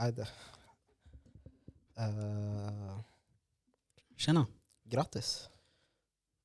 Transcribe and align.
Ajde. 0.00 0.28
Uh, 1.98 3.00
Tjena. 4.16 4.46
grattis. 4.84 5.48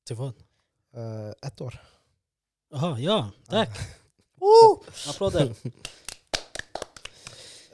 Till 0.06 0.16
vad? 0.16 0.34
Uh, 0.96 1.32
ett 1.42 1.60
år. 1.60 1.82
Jaha, 2.70 2.98
ja. 2.98 3.30
Tack. 3.48 3.78
Woo! 4.40 4.82
Applåder. 5.08 5.54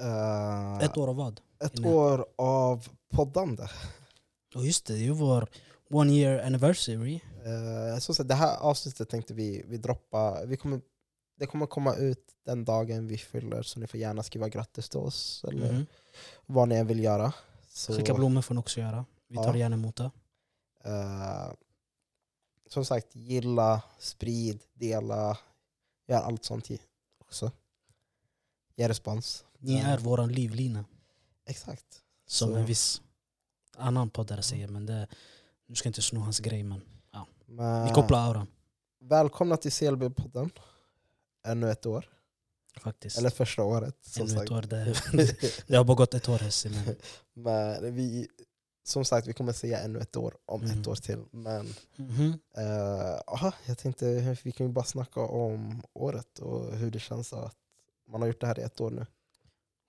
Uh, 0.00 0.78
Ett 0.82 0.96
år 0.96 1.08
av 1.08 1.16
vad? 1.16 1.40
ett 1.64 1.78
innan. 1.78 1.92
år 1.92 2.26
av 2.36 2.88
poddande. 3.10 3.68
Och 4.54 4.66
just 4.66 4.86
det, 4.86 4.92
det 4.92 4.98
är 4.98 5.04
ju 5.04 5.12
vår 5.12 5.48
one 5.90 6.12
year 6.12 6.46
anniversary. 6.46 7.20
Uh, 7.46 7.98
så 7.98 8.14
sagt, 8.14 8.28
det 8.28 8.34
här 8.34 8.56
avsnittet 8.56 9.08
tänkte 9.08 9.34
vi, 9.34 9.64
vi 9.66 9.76
droppa. 9.76 10.44
Vi 10.44 10.56
kommer, 10.56 10.80
det 11.40 11.46
kommer 11.46 11.66
komma 11.66 11.94
ut 11.94 12.34
den 12.44 12.64
dagen 12.64 13.06
vi 13.06 13.18
fyller, 13.18 13.62
så 13.62 13.80
ni 13.80 13.86
får 13.86 14.00
gärna 14.00 14.22
skriva 14.22 14.48
grattis 14.48 14.88
till 14.88 14.98
oss. 14.98 15.44
Eller 15.48 15.72
Mhm. 15.72 15.86
vad 16.46 16.68
ni 16.68 16.74
än 16.74 16.86
vill 16.86 17.00
göra. 17.04 17.32
Så, 17.68 17.92
Skicka 17.96 18.14
blommor 18.14 18.42
får 18.42 18.54
ni 18.54 18.60
också 18.60 18.80
göra. 18.80 19.04
Vi 19.28 19.36
tar 19.36 19.44
Ja. 19.54 19.56
gärna 19.56 19.74
emot 19.76 19.96
det. 19.96 20.10
eh, 20.84 21.52
som 22.68 22.84
sagt, 22.84 23.14
gilla, 23.16 23.82
sprid, 23.98 24.60
dela. 24.74 25.38
Gör 26.08 26.20
allt 26.22 26.44
sånt 26.44 26.68
också. 27.20 27.50
Ge 28.76 28.88
respons. 28.88 29.44
Ni 29.58 29.78
Ja. 29.78 29.86
är 29.86 29.98
vår 29.98 30.26
livlina. 30.26 30.84
Exakt. 31.46 32.02
Som 32.26 32.48
Så- 32.50 32.56
en 32.56 32.66
viss 32.66 33.00
annan 33.76 34.10
poddare 34.10 34.42
säger. 34.42 34.68
Men 34.68 34.86
det, 34.86 35.08
nu 35.66 35.74
ska 35.74 35.88
inte 35.88 36.02
sno 36.02 36.20
hans 36.20 36.40
grej 36.40 36.62
men 36.62 36.80
Men, 37.46 37.86
vi 37.86 37.92
kopplar 37.94 38.26
auran. 38.28 38.46
Välkomna 39.00 39.56
till 39.56 39.70
CLB-podden. 39.72 40.50
Ännu 41.46 41.70
ett 41.70 41.86
år. 41.86 42.08
Faktiskt. 42.80 43.18
Eller 43.18 43.30
första 43.30 43.62
året. 43.62 43.96
Som 44.00 44.22
Ännu 44.22 44.32
ett 44.32 44.38
sagt. 44.38 44.50
år. 44.50 44.62
Det, 44.62 45.36
det 45.66 45.76
har 45.76 45.84
bara 45.84 45.94
gått 45.96 46.14
ett 46.14 46.28
år 46.28 46.38
Hessi, 46.38 46.68
men 46.70 46.96
Men 47.44 47.94
vi, 47.94 48.28
som 48.84 49.04
sagt, 49.04 49.26
vi 49.26 49.32
kommer 49.32 49.52
säga 49.52 49.80
ännu 49.80 49.98
ett 49.98 50.16
år 50.16 50.36
om 50.46 50.62
Mm. 50.62 50.80
ett 50.80 50.86
år 50.86 50.94
till. 50.94 51.24
Men 51.30 51.74
Mhm. 51.96 52.38
eh, 52.56 53.14
aha, 53.26 53.52
jag 53.66 53.78
tänkte 53.78 54.36
vi 54.42 54.52
kan 54.52 54.66
ju 54.66 54.72
bara 54.72 54.84
snacka 54.84 55.20
om 55.20 55.82
året 55.92 56.38
och 56.38 56.76
hur 56.76 56.90
det 56.90 56.98
känns 57.00 57.32
att 57.32 57.56
man 58.08 58.20
har 58.20 58.28
gjort 58.28 58.40
det 58.40 58.46
här 58.46 58.58
i 58.58 58.62
ett 58.62 58.80
år 58.80 58.90
nu. 58.90 59.06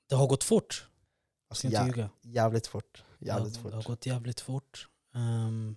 det 0.10 0.16
har 0.16 0.28
gått 0.28 0.44
fort. 0.44 0.88
Jag 0.88 1.54
Alltså, 1.54 1.60
ska 1.60 1.68
inte 1.68 1.78
jä, 1.82 1.86
ljuga. 1.88 2.10
jävligt 2.22 2.68
fort. 2.68 3.04
Jävligt 3.20 3.54
det, 3.54 3.60
fort. 3.60 3.72
det 3.72 3.76
har 3.78 3.84
gått 3.84 4.06
jävligt 4.06 4.40
fort. 4.40 4.88
Ehm, 5.16 5.76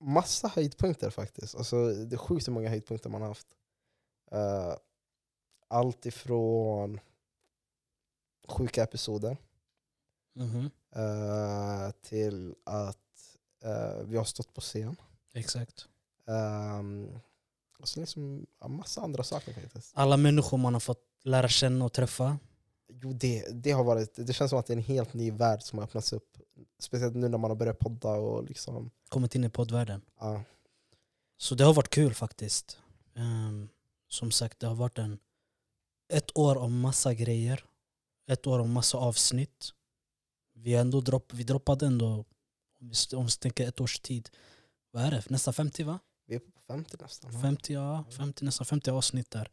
Massa 0.00 0.48
höjdpunkter 0.48 1.10
faktiskt. 1.10 1.54
Alltså, 1.54 1.88
det 1.94 2.14
är 2.16 2.18
sjukt 2.18 2.48
hur 2.48 2.52
många 2.52 2.68
höjdpunkter 2.68 3.10
man 3.10 3.20
har 3.22 3.28
haft. 3.28 3.46
Eh, 4.30 4.74
allt 5.68 6.06
ifrån 6.06 7.00
sjuka 8.48 8.82
episoder 8.82 9.36
mhm. 10.34 10.70
eh, 10.94 11.90
till 12.02 12.54
att 12.64 12.96
eh, 13.64 14.04
vi 14.04 14.16
har 14.16 14.24
stått 14.24 14.54
på 14.54 14.60
scen. 14.60 14.96
Exakt. 15.34 15.88
Um, 16.26 17.20
och 17.78 17.88
så 17.88 18.00
liksom 18.00 18.46
ja, 18.60 18.68
massa 18.68 19.00
andra 19.00 19.22
saker 19.22 19.52
faktiskt. 19.52 19.92
Alla 19.94 20.16
människor 20.16 20.58
man 20.58 20.72
har 20.72 20.80
fått 20.80 21.04
lära 21.24 21.48
känna 21.48 21.84
och 21.84 21.92
träffa. 21.92 22.38
Jo, 22.88 23.12
det, 23.12 23.48
det, 23.52 23.70
har 23.70 23.84
varit, 23.84 24.14
det 24.14 24.32
känns 24.32 24.50
som 24.50 24.58
att 24.58 24.66
det 24.66 24.72
är 24.72 24.76
en 24.76 24.82
helt 24.82 25.14
ny 25.14 25.30
värld 25.30 25.62
som 25.62 25.78
har 25.78 25.86
öppnats 25.86 26.12
upp. 26.12 26.38
Speciellt 26.78 27.14
nu 27.14 27.28
när 27.28 27.38
man 27.38 27.50
har 27.50 27.56
börjat 27.56 27.78
podda 27.78 28.08
och 28.08 28.44
liksom... 28.44 28.90
Kommit 29.08 29.34
in 29.34 29.44
i 29.44 29.50
poddvärlden. 29.50 30.02
Ja, 30.20 30.42
Så 31.36 31.54
det 31.54 31.64
har 31.64 31.74
varit 31.74 31.90
kul 31.90 32.14
faktiskt. 32.14 32.78
Ehm, 33.14 33.68
som 34.08 34.30
sagt, 34.30 34.60
det 34.60 34.66
har 34.66 34.74
varit 34.74 34.98
en, 34.98 35.18
ett 36.12 36.36
år 36.36 36.56
om 36.56 36.80
massa 36.80 37.14
grejer. 37.14 37.64
Ett 38.30 38.46
år 38.46 38.58
om 38.58 38.72
massa 38.72 38.98
avsnitt. 38.98 39.72
Vi, 40.54 40.74
ändå 40.74 41.00
dropp, 41.00 41.32
vi 41.34 41.42
droppade 41.42 41.86
ändå, 41.86 42.24
om 42.80 42.90
vi, 42.90 43.16
om 43.16 43.26
vi 43.26 43.32
tänker 43.32 43.68
ett 43.68 43.80
års 43.80 44.00
tid, 44.00 44.30
vad 44.90 45.02
är 45.02 45.10
det? 45.10 45.30
Nästan 45.30 45.54
50 45.54 45.82
va? 45.82 45.98
vi 46.28 46.34
är 46.34 46.38
på 46.38 46.60
50 46.66 46.96
nästan. 47.00 47.42
50, 47.42 47.72
ja, 47.72 48.04
50, 48.10 48.44
nästan 48.44 48.66
50 48.66 48.90
avsnitt 48.90 49.30
där. 49.30 49.50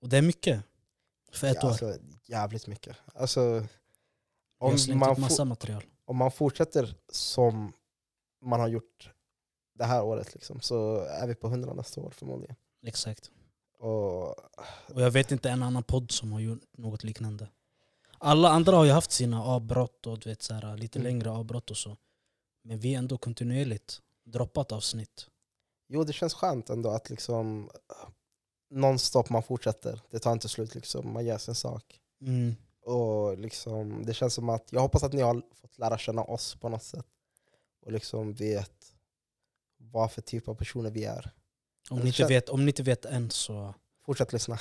Och 0.00 0.08
det 0.08 0.18
är 0.18 0.22
mycket 0.22 0.62
för 1.32 1.46
ett 1.46 1.56
ja, 1.60 1.66
år. 1.66 1.70
Alltså, 1.70 1.98
jävligt 2.26 2.66
mycket. 2.66 2.96
Alltså, 3.14 3.66
om, 4.58 4.76
man 4.94 5.20
massa 5.20 5.44
material. 5.44 5.84
om 6.04 6.16
man 6.16 6.32
fortsätter 6.32 6.94
som 7.08 7.72
man 8.44 8.60
har 8.60 8.68
gjort 8.68 9.10
det 9.74 9.84
här 9.84 10.04
året 10.04 10.34
liksom, 10.34 10.60
så 10.60 10.96
är 10.96 11.26
vi 11.26 11.34
på 11.34 11.46
100 11.46 11.74
nästa 11.74 12.00
år 12.00 12.10
förmodligen. 12.10 12.56
Exakt. 12.82 13.30
Och, 13.84 14.28
Och 14.94 15.02
jag 15.02 15.10
vet 15.10 15.32
inte 15.32 15.50
en 15.50 15.62
annan 15.62 15.82
podd 15.82 16.10
som 16.10 16.32
har 16.32 16.40
gjort 16.40 16.62
något 16.78 17.04
liknande. 17.04 17.48
Alla 18.18 18.48
andra 18.48 18.76
har 18.76 18.84
ju 18.84 18.90
haft 18.90 19.10
sina 19.12 19.44
avbrott 19.44 20.06
och 20.06 20.18
du 20.18 20.30
vet, 20.30 20.42
så 20.42 20.54
här, 20.54 20.76
lite 20.76 20.98
Mm. 20.98 21.12
längre 21.12 21.30
avbrott 21.30 21.70
och 21.70 21.76
så. 21.76 21.96
Men 22.62 22.78
vi 22.78 22.94
är 22.94 22.98
ändå 22.98 23.18
kontinuerligt 23.18 24.00
droppat 24.24 24.72
avsnitt. 24.72 25.26
jo, 25.88 26.04
det 26.04 26.12
känns 26.12 26.34
skönt 26.34 26.70
ändå 26.70 26.90
att 26.90 27.10
liksom 27.10 27.70
nonstop 28.70 29.30
man 29.30 29.42
fortsätter. 29.42 30.00
Det 30.10 30.18
tar 30.18 30.32
inte 30.32 30.48
slut, 30.48 30.74
liksom. 30.74 31.12
man 31.12 31.24
gör 31.24 31.38
sin 31.38 31.54
sak. 31.54 32.00
Mm. 32.20 32.54
Och 32.82 33.38
liksom, 33.38 34.06
det 34.06 34.14
känns 34.14 34.34
som 34.34 34.48
att, 34.48 34.72
jag 34.72 34.80
hoppas 34.80 35.02
att 35.02 35.12
ni 35.12 35.22
har 35.22 35.42
fått 35.54 35.78
lära 35.78 35.98
känna 35.98 36.22
oss 36.24 36.54
på 36.54 36.68
något 36.68 36.82
sätt. 36.82 37.06
Och 37.86 37.92
liksom 37.92 38.34
vet 38.34 38.94
vad 39.76 40.12
för 40.12 40.22
typ 40.22 40.48
av 40.48 40.54
personer 40.54 40.90
vi 40.90 41.04
är. 41.04 41.30
Om, 41.90 41.98
ni 42.00 42.06
inte 42.06 42.24
vet, 42.24 42.48
om 42.48 42.64
ni 42.64 42.70
inte 42.70 42.82
vet 42.82 43.04
än 43.04 43.30
så... 43.30 43.74
Fortsätt 44.06 44.32
lyssna. 44.32 44.58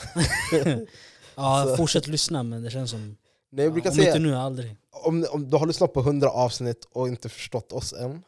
ja, 1.35 1.75
fortsätt 1.77 2.07
lyssna 2.07 2.43
men 2.43 2.63
det 2.63 2.71
känns 2.71 2.91
som... 2.91 3.17
Nej, 3.49 3.65
jag 3.65 3.73
brukar 3.73 3.89
om 3.89 3.95
säga, 3.95 4.07
inte 4.07 4.19
nu, 4.19 4.35
aldrig. 4.35 4.75
om, 4.91 5.25
om 5.31 5.49
du 5.49 5.57
har 5.57 5.65
lyssnat 5.65 5.93
på 5.93 5.99
100 5.99 6.29
avsnitt 6.29 6.87
och 6.91 7.07
inte 7.07 7.29
förstått 7.29 7.71
oss 7.71 7.93
än, 7.93 8.23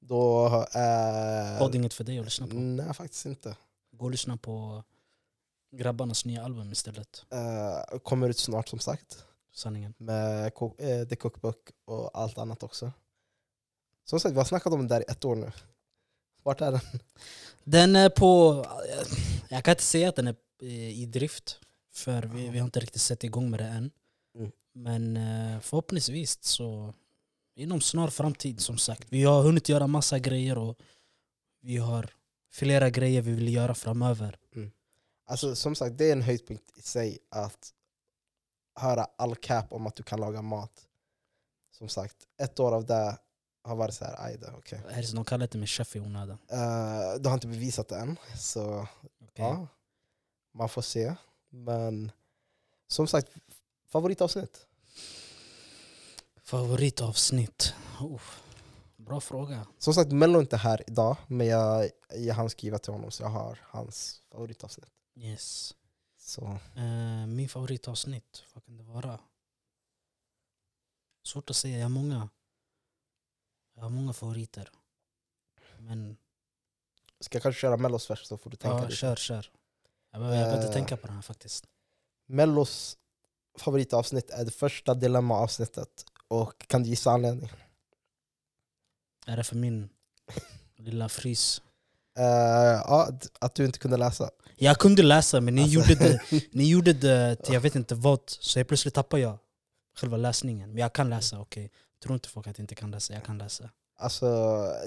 då 0.00 0.46
är... 0.72 1.58
Podd 1.58 1.74
inget 1.74 1.94
för 1.94 2.04
dig 2.04 2.18
att 2.18 2.24
lyssna 2.24 2.46
på. 2.46 2.54
Nej, 2.54 2.94
faktiskt 2.94 3.26
inte. 3.26 3.56
Gå 3.92 4.04
och 4.04 4.10
lyssna 4.10 4.36
på 4.36 4.84
grabbarnas 5.72 6.24
nya 6.24 6.44
album 6.44 6.72
istället. 6.72 7.24
Eh, 7.30 7.98
kommer 7.98 8.28
ut 8.28 8.38
snart 8.38 8.68
som 8.68 8.78
sagt. 8.78 9.24
Sanningen. 9.54 9.94
Med 9.98 10.52
eh, 10.78 11.08
The 11.08 11.16
Cookbook 11.16 11.70
och 11.84 12.10
allt 12.18 12.38
annat 12.38 12.62
också. 12.62 12.92
Som 14.04 14.20
sagt, 14.20 14.32
vi 14.32 14.38
har 14.38 14.44
snackat 14.44 14.72
om 14.72 14.88
det 14.88 14.94
där 14.94 15.00
i 15.00 15.04
ett 15.08 15.24
år 15.24 15.36
nu. 15.36 15.52
Vart 16.42 16.60
är 16.60 16.72
den? 16.72 16.80
Den 17.70 17.96
är 17.96 18.08
på... 18.08 18.64
Jag 19.48 19.64
kan 19.64 19.72
inte 19.72 19.82
säga 19.82 20.08
att 20.08 20.16
den 20.16 20.26
är 20.26 20.36
i 20.62 21.06
drift. 21.06 21.60
För 21.92 22.22
vi, 22.22 22.48
vi 22.48 22.58
har 22.58 22.64
inte 22.64 22.80
riktigt 22.80 23.02
sett 23.02 23.24
igång 23.24 23.50
med 23.50 23.60
det 23.60 23.66
än. 23.66 23.90
Mm. 24.34 24.50
Men 24.74 25.16
eh, 25.16 25.60
förhoppningsvis 25.60 26.44
så 26.44 26.94
inom 27.54 27.80
snar 27.80 28.08
framtid 28.08 28.60
som 28.60 28.78
sagt. 28.78 29.06
Vi 29.10 29.24
har 29.24 29.42
hunnit 29.42 29.68
göra 29.68 29.86
massa 29.86 30.18
grejer 30.18 30.58
och 30.58 30.78
vi 31.60 31.76
har 31.76 32.10
flera 32.52 32.90
grejer 32.90 33.22
vi 33.22 33.32
vill 33.32 33.54
göra 33.54 33.74
framöver. 33.74 34.38
Alltså, 35.26 35.56
som 35.56 35.74
sagt, 35.74 35.98
det 35.98 36.08
är 36.08 36.12
en 36.12 36.22
höjdpunkt 36.22 36.78
i 36.78 36.82
sig 36.82 37.18
att 37.28 37.72
höra 38.74 39.06
all 39.18 39.36
cap 39.36 39.72
om 39.72 39.86
att 39.86 39.96
du 39.96 40.02
kan 40.02 40.20
laga 40.20 40.42
mat. 40.42 40.86
Som 41.70 41.88
sagt, 41.88 42.16
ett 42.40 42.60
år 42.60 42.74
av 42.74 42.86
det 42.86 43.18
har 43.68 43.76
varit 43.76 43.94
så 43.94 44.04
här, 44.04 44.14
aj 44.18 44.38
då, 44.38 44.46
okej. 44.58 44.80
Okay. 44.84 45.12
De 45.14 45.24
kallar 45.24 45.44
inte 45.44 45.58
mig 45.58 45.68
chef 45.68 45.96
i 45.96 46.00
onödan. 46.00 46.38
Eh, 46.48 47.20
du 47.20 47.28
har 47.28 47.34
inte 47.34 47.46
bevisat 47.46 47.88
det 47.88 47.96
än, 47.96 48.16
så 48.36 48.88
Okay. 49.38 49.46
ja, 49.46 49.68
man 50.54 50.68
får 50.68 50.82
se. 50.82 51.14
Men 51.50 52.12
som 52.88 53.06
sagt, 53.06 53.28
favoritavsnitt? 53.88 54.66
Favoritavsnitt? 56.42 57.74
Oh, 58.00 58.20
bra 58.96 59.20
fråga. 59.20 59.66
Som 59.78 59.94
sagt, 59.94 60.12
Mello 60.12 60.38
är 60.38 60.42
inte 60.42 60.56
här 60.56 60.84
idag, 60.86 61.16
men 61.26 61.46
jag, 61.46 61.90
jag 62.14 62.34
hann 62.34 62.50
skriva 62.50 62.78
till 62.78 62.92
honom 62.92 63.10
så 63.10 63.22
jag 63.22 63.30
har 63.30 63.58
hans 63.62 64.22
favoritavsnitt. 64.32 64.90
Yes. 65.16 65.74
Så, 66.18 66.58
Eh, 66.76 67.26
min 67.26 67.48
favoritavsnitt, 67.48 68.42
vad 68.54 68.64
kan 68.64 68.76
det 68.76 68.84
vara? 68.84 69.18
Svårt 71.22 71.50
att 71.50 71.56
säga, 71.56 71.76
jag 71.76 71.84
har 71.84 71.90
många. 71.90 72.28
Jag 73.78 73.82
har 73.82 73.90
många 73.90 74.12
favoriter. 74.12 74.70
Men 75.78 76.16
ska 77.20 77.36
jag 77.36 77.42
kanske 77.42 77.60
köra 77.60 77.76
Mellos 77.76 78.06
först 78.06 78.26
så 78.26 78.38
får 78.38 78.50
du 78.50 78.56
tänka 78.56 78.76
ja, 78.76 78.82
lite. 78.84 78.96
kör, 78.96 79.16
kör. 79.16 79.50
Jag 80.12 80.20
behöver, 80.20 80.36
jag 80.38 80.44
behöver 80.46 80.62
inte 80.62 80.68
Eh. 80.68 80.74
tänka 80.74 80.96
på 80.96 81.06
det 81.06 81.12
här 81.12 81.22
faktiskt. 81.22 81.64
Mellos 82.26 82.98
favoritavsnitt 83.58 84.30
är 84.30 84.44
det 84.44 84.50
första 84.50 84.94
dilemma-avsnittet. 84.94 86.04
Och 86.28 86.66
kan 86.68 86.82
du 86.82 86.88
gissa 86.88 87.10
anledningen? 87.10 87.54
Är 89.26 89.36
det 89.36 89.44
för 89.44 89.56
min 89.56 89.88
lilla 90.76 91.08
frys? 91.08 91.62
Eh, 92.18 92.24
ja, 92.24 93.12
att 93.40 93.54
du 93.54 93.64
inte 93.64 93.78
kunde 93.78 93.96
läsa. 93.96 94.30
Jag 94.56 94.78
kunde 94.78 95.02
läsa 95.02 95.40
men 95.40 95.54
ni, 95.54 95.62
Alltså. 95.62 95.74
gjorde 95.78 95.94
det, 95.94 96.20
ni 96.52 96.68
gjorde 96.70 96.92
det 96.92 97.36
till 97.36 97.54
jag 97.54 97.60
vet 97.60 97.74
inte 97.74 97.94
vad, 97.94 98.20
så 98.26 98.58
jag 98.58 98.68
plötsligt 98.68 98.94
tappade 98.94 99.22
jag 99.22 99.38
själva 99.96 100.16
läsningen. 100.16 100.68
Men 100.70 100.78
jag 100.78 100.92
kan 100.92 101.10
läsa, 101.10 101.40
okej. 101.40 101.70
Tror 102.02 102.14
inte 102.14 102.28
folk 102.28 102.46
att 102.46 102.58
jag 102.58 102.62
inte 102.62 102.74
kan 102.74 102.90
läsa, 102.90 103.12
jag 103.14 103.24
kan 103.24 103.38
läsa. 103.38 103.70
Alltså, 104.00 104.26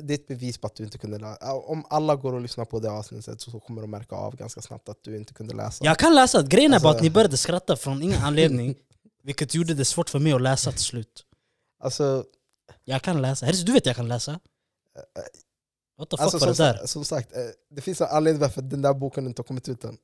det 0.02 0.13
är 0.13 0.16
ett 0.18 0.28
bevis 0.28 0.58
på 0.58 0.68
att 0.68 0.75
du 0.75 0.84
inte 0.84 0.98
kunde 0.98 1.18
läsa. 1.18 1.54
Om 1.54 1.86
alla 1.90 2.16
går 2.16 2.34
och 2.34 2.42
lyssnar 2.42 2.66
på 2.66 2.80
det 2.80 2.92
avsnittet 2.92 3.42
så 3.42 3.60
kommer 3.60 3.81
de 3.81 3.92
märka 3.92 4.16
av 4.16 4.36
ganska 4.36 4.62
snabbt 4.62 4.90
att 4.90 5.04
du 5.04 5.18
inte 5.18 5.34
kunde 5.34 5.56
läsa. 5.56 5.86
Jag 5.86 5.98
kan 6.00 6.16
läsa, 6.16 6.42
grejen 6.44 6.74
är 6.74 6.80
bara 6.80 6.88
Alltså- 6.90 6.98
att 6.98 7.04
ni 7.04 7.10
började 7.10 7.38
skratta 7.38 7.75
från 7.75 8.02
ingen 8.02 8.22
anledning. 8.22 8.75
Vilket 9.24 9.56
gjorde 9.56 9.74
det 9.74 9.86
svårt 9.86 10.10
för 10.10 10.19
mig 10.19 10.34
att 10.34 10.42
läsa 10.42 10.72
till 10.72 10.80
slut. 10.84 11.25
Alltså, 11.84 12.25
Jag 12.84 13.02
kan 13.02 13.22
läsa. 13.22 13.46
Herres, 13.46 13.62
du 13.62 13.72
vet 13.72 13.86
jag 13.86 13.96
kan 13.96 14.08
läsa. 14.08 14.31
eh, 14.31 14.40
What 15.98 16.10
the 16.10 16.18
fuck 16.18 16.22
alltså 16.24 16.38
var 16.46 16.54
som, 16.54 16.66
det 16.66 16.72
där? 16.74 16.86
som 16.88 17.06
sagt, 17.06 17.36
eh, 17.36 17.42
det 17.69 17.81
finns 17.81 18.02
en 18.02 18.08
anledning 18.08 18.42
varför 18.42 18.62
den 18.62 18.81
där 18.81 18.94
boken 18.94 19.25
inte 19.28 19.40
har 19.40 19.44
kommit 19.48 19.69
ut 19.69 19.84
än. 19.84 19.98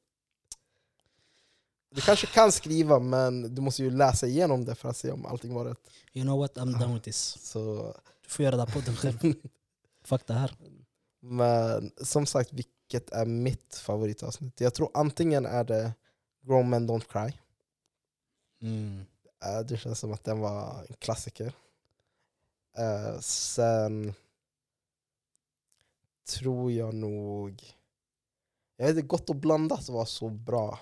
Du 1.98 2.02
kanske 2.02 2.28
kan 2.28 2.52
skriva, 2.52 3.00
men 3.00 3.56
du 3.56 3.62
måste 3.62 3.84
ju 3.84 3.90
läsa 3.92 4.28
igenom 4.28 4.66
det 4.66 4.76
för 4.76 4.90
att 4.90 4.98
se 4.98 5.12
om 5.12 5.26
allting 5.26 5.54
var 5.54 5.66
rätt. 5.66 5.80
You 6.14 6.26
know 6.26 6.40
what, 6.40 6.58
I'm 6.58 6.80
done 6.80 6.94
with 6.94 7.04
this. 7.06 7.38
Så, 7.42 7.94
Du 8.24 8.30
får 8.30 8.46
göra 8.46 8.56
det 8.56 8.62
här 8.66 8.74
podden 8.74 8.96
själv. 8.96 9.18
Fuck 10.04 10.28
det 10.28 10.34
här. 10.34 10.56
men 11.20 11.92
som 12.02 12.26
sagt, 12.26 12.54
vilket 12.54 13.10
är 13.10 13.26
mitt 13.26 13.76
favoritavsnitt? 13.76 14.62
Jag 14.62 14.74
tror 14.74 14.92
antingen 14.94 15.46
är 15.46 15.64
det 15.64 15.94
Grown 16.42 16.70
Men 16.70 16.90
Don't 16.90 17.06
Cry. 17.12 17.34
Mm. 18.62 19.06
Eh, 19.46 19.60
Det 19.60 19.78
känns 19.78 20.00
som 20.00 20.14
att 20.14 20.24
den 20.24 20.40
var 20.40 20.86
en 20.90 20.96
klassiker. 21.00 21.54
Eh, 22.78 23.20
sen 23.20 24.14
tror 26.30 26.72
jag 26.72 26.94
nog... 26.94 27.74
Jag 28.78 28.86
vet 28.88 28.96
inte, 28.96 29.08
Gott 29.08 29.30
och 29.30 29.36
blandat 29.36 29.90
var 29.90 30.06
så 30.06 30.30
bra. 30.30 30.80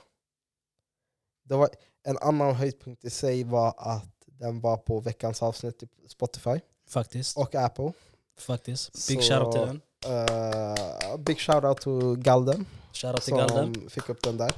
Det 1.45 1.55
var, 1.55 1.69
en 2.03 2.17
annan 2.17 2.55
höjdpunkt 2.55 3.05
i 3.05 3.09
sig 3.09 3.43
var 3.43 3.73
att 3.77 4.15
den 4.25 4.61
var 4.61 4.77
på 4.77 4.99
veckans 4.99 5.43
avsnitt 5.43 5.83
i 5.83 5.87
Spotify 6.07 6.59
Faktiskt. 6.87 7.37
och 7.37 7.55
Apple. 7.55 7.93
Faktiskt. 8.37 9.07
Big 9.07 9.23
shoutout 9.23 9.51
till 9.51 9.61
den. 9.61 9.81
Uh, 10.07 11.17
big 11.17 11.39
shoutout 11.39 11.81
till 11.81 12.15
Galden 12.23 12.65
Shoutout 12.93 13.21
till 13.21 13.29
som 13.29 13.37
Galden. 13.37 13.89
fick 13.89 14.09
upp 14.09 14.21
den 14.23 14.37
där. 14.37 14.51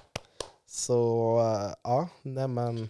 Så 0.65 1.39
eh, 1.39 1.73
ja, 1.83 2.09
nej 2.21 2.47
men 2.47 2.89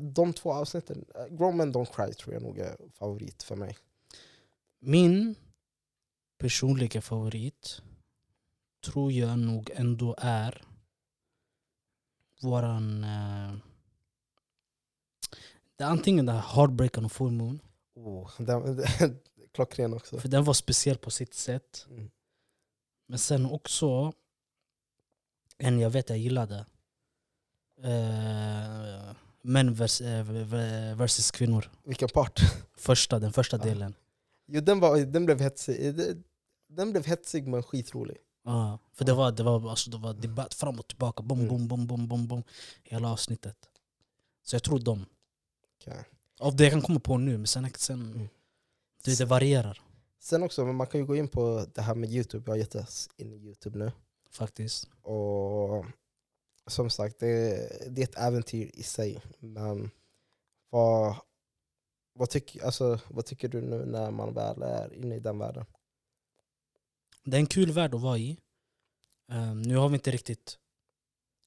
de 0.00 0.32
två 0.32 0.52
avsnitten, 0.52 1.04
uh, 1.18 1.36
Grown 1.36 1.56
Men 1.56 1.74
Don't 1.74 1.94
Cry 1.94 2.14
tror 2.14 2.34
jag 2.34 2.42
nog 2.42 2.58
är 2.58 2.76
favorit 2.98 3.42
för 3.42 3.56
mig. 3.56 3.76
Min 4.80 5.34
personliga 6.38 7.00
favorit 7.00 7.82
tror 8.84 9.12
jag 9.12 9.38
nog 9.38 9.70
ändå 9.74 10.14
är 10.18 10.64
våran... 12.40 13.04
Eh, 13.04 13.52
det 15.76 15.84
är 15.84 15.88
antingen 15.88 16.26
det 16.26 16.32
här 16.32 16.54
Heartbreak 16.56 16.98
och 16.98 17.12
Full 17.12 17.30
Moon. 17.32 17.60
Oh, 17.94 18.30
den, 18.38 18.84
klockren 19.52 19.94
också. 19.94 20.18
För 20.20 20.28
den 20.28 20.44
var 20.44 20.54
speciell 20.54 20.98
på 20.98 21.10
sitt 21.10 21.34
sätt. 21.34 21.86
Mm. 21.90 22.10
Men 23.06 23.18
sen 23.18 23.46
också 23.46 24.12
en 25.58 25.78
jag 25.80 25.90
vet 25.90 26.08
jag 26.08 26.18
gillade. 26.18 26.66
Eh, 27.82 29.12
män 29.42 29.74
vers, 29.74 30.00
v- 30.00 30.94
versus 30.94 31.30
kvinnor. 31.30 31.70
Vilken 31.84 32.08
part? 32.08 32.40
Första, 32.76 33.18
den 33.18 33.32
första 33.32 33.56
Ja. 33.56 33.64
delen. 33.64 33.94
Jo, 34.46 34.60
den, 34.60 34.80
var, 34.80 34.98
den 34.98 35.26
blev 35.26 35.40
hetsig. 35.40 35.94
Den- 35.96 36.24
Den 36.68 36.90
blev 36.92 37.06
hetsig 37.06 37.46
men 37.48 37.62
skitrolig. 37.62 38.16
Ja, 38.44 38.78
för 38.92 39.04
det 39.04 39.12
var, 39.14 39.32
det, 39.32 39.42
var, 39.42 39.70
alltså, 39.70 39.90
det 39.90 39.96
var 39.98 40.14
debatt 40.14 40.54
fram 40.54 40.78
och 40.78 40.88
tillbaka. 40.88 41.22
Bom, 41.22 41.38
Mm. 41.40 41.48
bom, 41.48 41.68
bom, 41.68 41.86
bom, 41.86 42.08
bom, 42.08 42.26
bom. 42.28 42.42
Hela 42.82 43.12
avsnittet. 43.12 43.56
Så 44.42 44.54
jag 44.56 44.62
tror 44.62 44.78
de. 44.78 45.06
Okej. 45.80 46.04
Av 46.40 46.56
det 46.56 46.64
jag 46.64 46.72
kan 46.72 46.82
komma 46.82 47.00
på 47.00 47.18
nu, 47.18 47.36
men 47.38 47.46
sen, 47.46 47.70
sen 47.76 48.00
Mm. 48.12 48.28
det, 49.04 49.18
det 49.18 49.24
varierar 49.24 49.82
Sen 50.22 50.42
också, 50.42 50.64
men 50.64 50.74
man 50.76 50.86
kan 50.86 51.00
ju 51.00 51.06
gå 51.06 51.16
in 51.16 51.28
på 51.28 51.66
det 51.74 51.82
här 51.82 51.94
med 51.94 52.10
Youtube. 52.10 52.44
Jag 52.46 52.52
har 52.52 52.58
gett 52.58 52.74
oss 52.74 53.08
in 53.16 53.32
i 53.32 53.36
Youtube 53.36 53.78
nu. 53.78 53.92
faktiskt. 54.30 54.88
Och 55.02 55.84
som 56.66 56.90
sagt, 56.90 57.18
det, 57.18 57.56
det 57.90 58.00
är 58.02 58.04
ett 58.04 58.18
äventyr 58.18 58.70
i 58.74 58.82
sig. 58.82 59.22
Men 59.38 59.90
vad, 60.70 61.16
vad, 62.12 62.30
tyck, 62.30 62.56
alltså, 62.62 63.00
vad 63.08 63.24
tycker 63.26 63.48
du 63.48 63.60
nu 63.60 63.84
när 63.84 64.10
man 64.10 64.34
väl 64.34 64.62
är 64.62 64.94
inne 64.94 65.16
i 65.16 65.20
den 65.20 65.38
världen? 65.38 65.64
Det 67.24 67.36
är 67.36 67.40
en 67.40 67.46
kul 67.46 67.72
värld 67.72 67.94
att 67.94 68.00
vara 68.00 68.18
i. 68.18 68.36
Ehm, 69.30 69.62
nu 69.62 69.76
har 69.76 69.88
vi 69.88 69.94
inte 69.94 70.10
riktigt... 70.10 70.58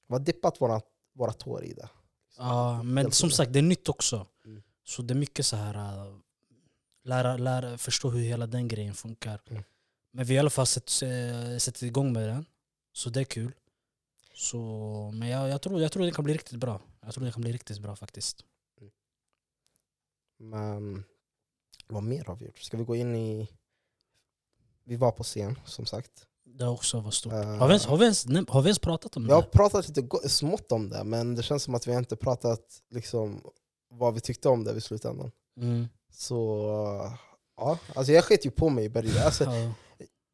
Vi 0.08 0.14
har 0.14 0.20
dippat 0.20 0.60
våra, 0.60 0.80
våra 1.14 1.32
tår 1.32 1.64
i 1.64 1.72
det. 1.72 1.88
Ja, 2.38 2.82
men 2.82 3.04
Helt 3.04 3.14
som 3.14 3.30
sagt, 3.30 3.52
det 3.52 3.58
är 3.58 3.62
nytt 3.62 3.88
också. 3.88 4.26
Mm. 4.44 4.62
Så 4.84 5.02
det 5.02 5.14
är 5.14 5.18
mycket 5.18 5.46
så 5.46 5.56
här... 5.56 6.06
äh, 6.06 6.16
Lära, 7.06 7.36
lära, 7.36 7.78
förstå 7.78 8.10
hur 8.10 8.20
hela 8.20 8.46
den 8.46 8.68
grejen 8.68 8.94
funkar. 8.94 9.40
Mm. 9.46 9.62
Men 10.10 10.24
vi 10.24 10.34
har 10.34 10.36
i 10.36 10.38
alla 10.38 10.50
fall 10.50 10.66
sett, 10.66 10.88
sett 11.58 11.82
igång 11.82 12.12
med 12.12 12.28
den. 12.28 12.46
Så 12.92 13.10
det 13.10 13.20
är 13.20 13.24
kul. 13.24 13.52
Så, 14.34 14.56
men 15.14 15.28
jag, 15.28 15.48
jag, 15.48 15.62
tror, 15.62 15.82
jag 15.82 15.92
tror 15.92 16.04
det 16.04 16.12
kan 16.12 16.24
bli 16.24 16.34
riktigt 16.34 16.58
bra. 16.58 16.80
Jag 17.00 17.14
tror 17.14 17.24
det 17.24 17.32
kan 17.32 17.42
bli 17.42 17.52
riktigt 17.52 17.78
bra 17.78 17.96
faktiskt. 17.96 18.44
Men 20.38 21.04
vad 21.86 22.02
mer 22.02 22.24
har 22.24 22.36
vi 22.36 22.44
gjort? 22.44 22.58
Ska 22.58 22.76
vi 22.76 22.84
gå 22.84 22.96
in 22.96 23.16
i... 23.16 23.48
Vi 24.84 24.96
var 24.96 25.10
på 25.12 25.22
scen, 25.22 25.58
som 25.64 25.86
sagt. 25.86 26.26
Det 26.58 26.66
också 26.66 27.00
var 27.00 27.10
stort. 27.10 27.32
Eh, 27.32 27.38
Har 27.44 27.66
vi, 27.66 27.72
ens, 27.72 27.84
har, 27.86 27.96
vi 27.96 28.04
ens, 28.04 28.26
har 28.48 28.62
vi 28.62 28.68
ens 28.68 28.78
pratat 28.78 29.16
om 29.16 29.26
Vi 29.26 29.32
har 29.32 29.42
det? 29.42 29.48
pratat 29.48 29.88
lite 29.88 30.28
smått 30.28 30.72
om 30.72 30.88
det, 30.88 31.04
men 31.04 31.34
det 31.34 31.42
känns 31.42 31.62
som 31.62 31.74
att 31.74 31.86
vi 31.86 31.92
inte 31.94 32.16
pratat 32.16 32.82
liksom, 32.90 33.40
vad 33.90 34.14
vi 34.14 34.20
tyckte 34.20 34.48
om 34.48 34.64
det 34.64 34.72
i 34.76 34.80
slutändan. 34.80 35.30
Mm. 35.60 35.88
Så 36.12 36.36
ja, 37.56 37.78
alltså 37.94 38.12
jag 38.12 38.24
sket 38.24 38.46
ju 38.46 38.50
på 38.50 38.68
mig 38.68 38.84
i 38.84 38.88
början. 38.90 39.24
Alltså, 39.26 39.44
Ja. 39.44 39.72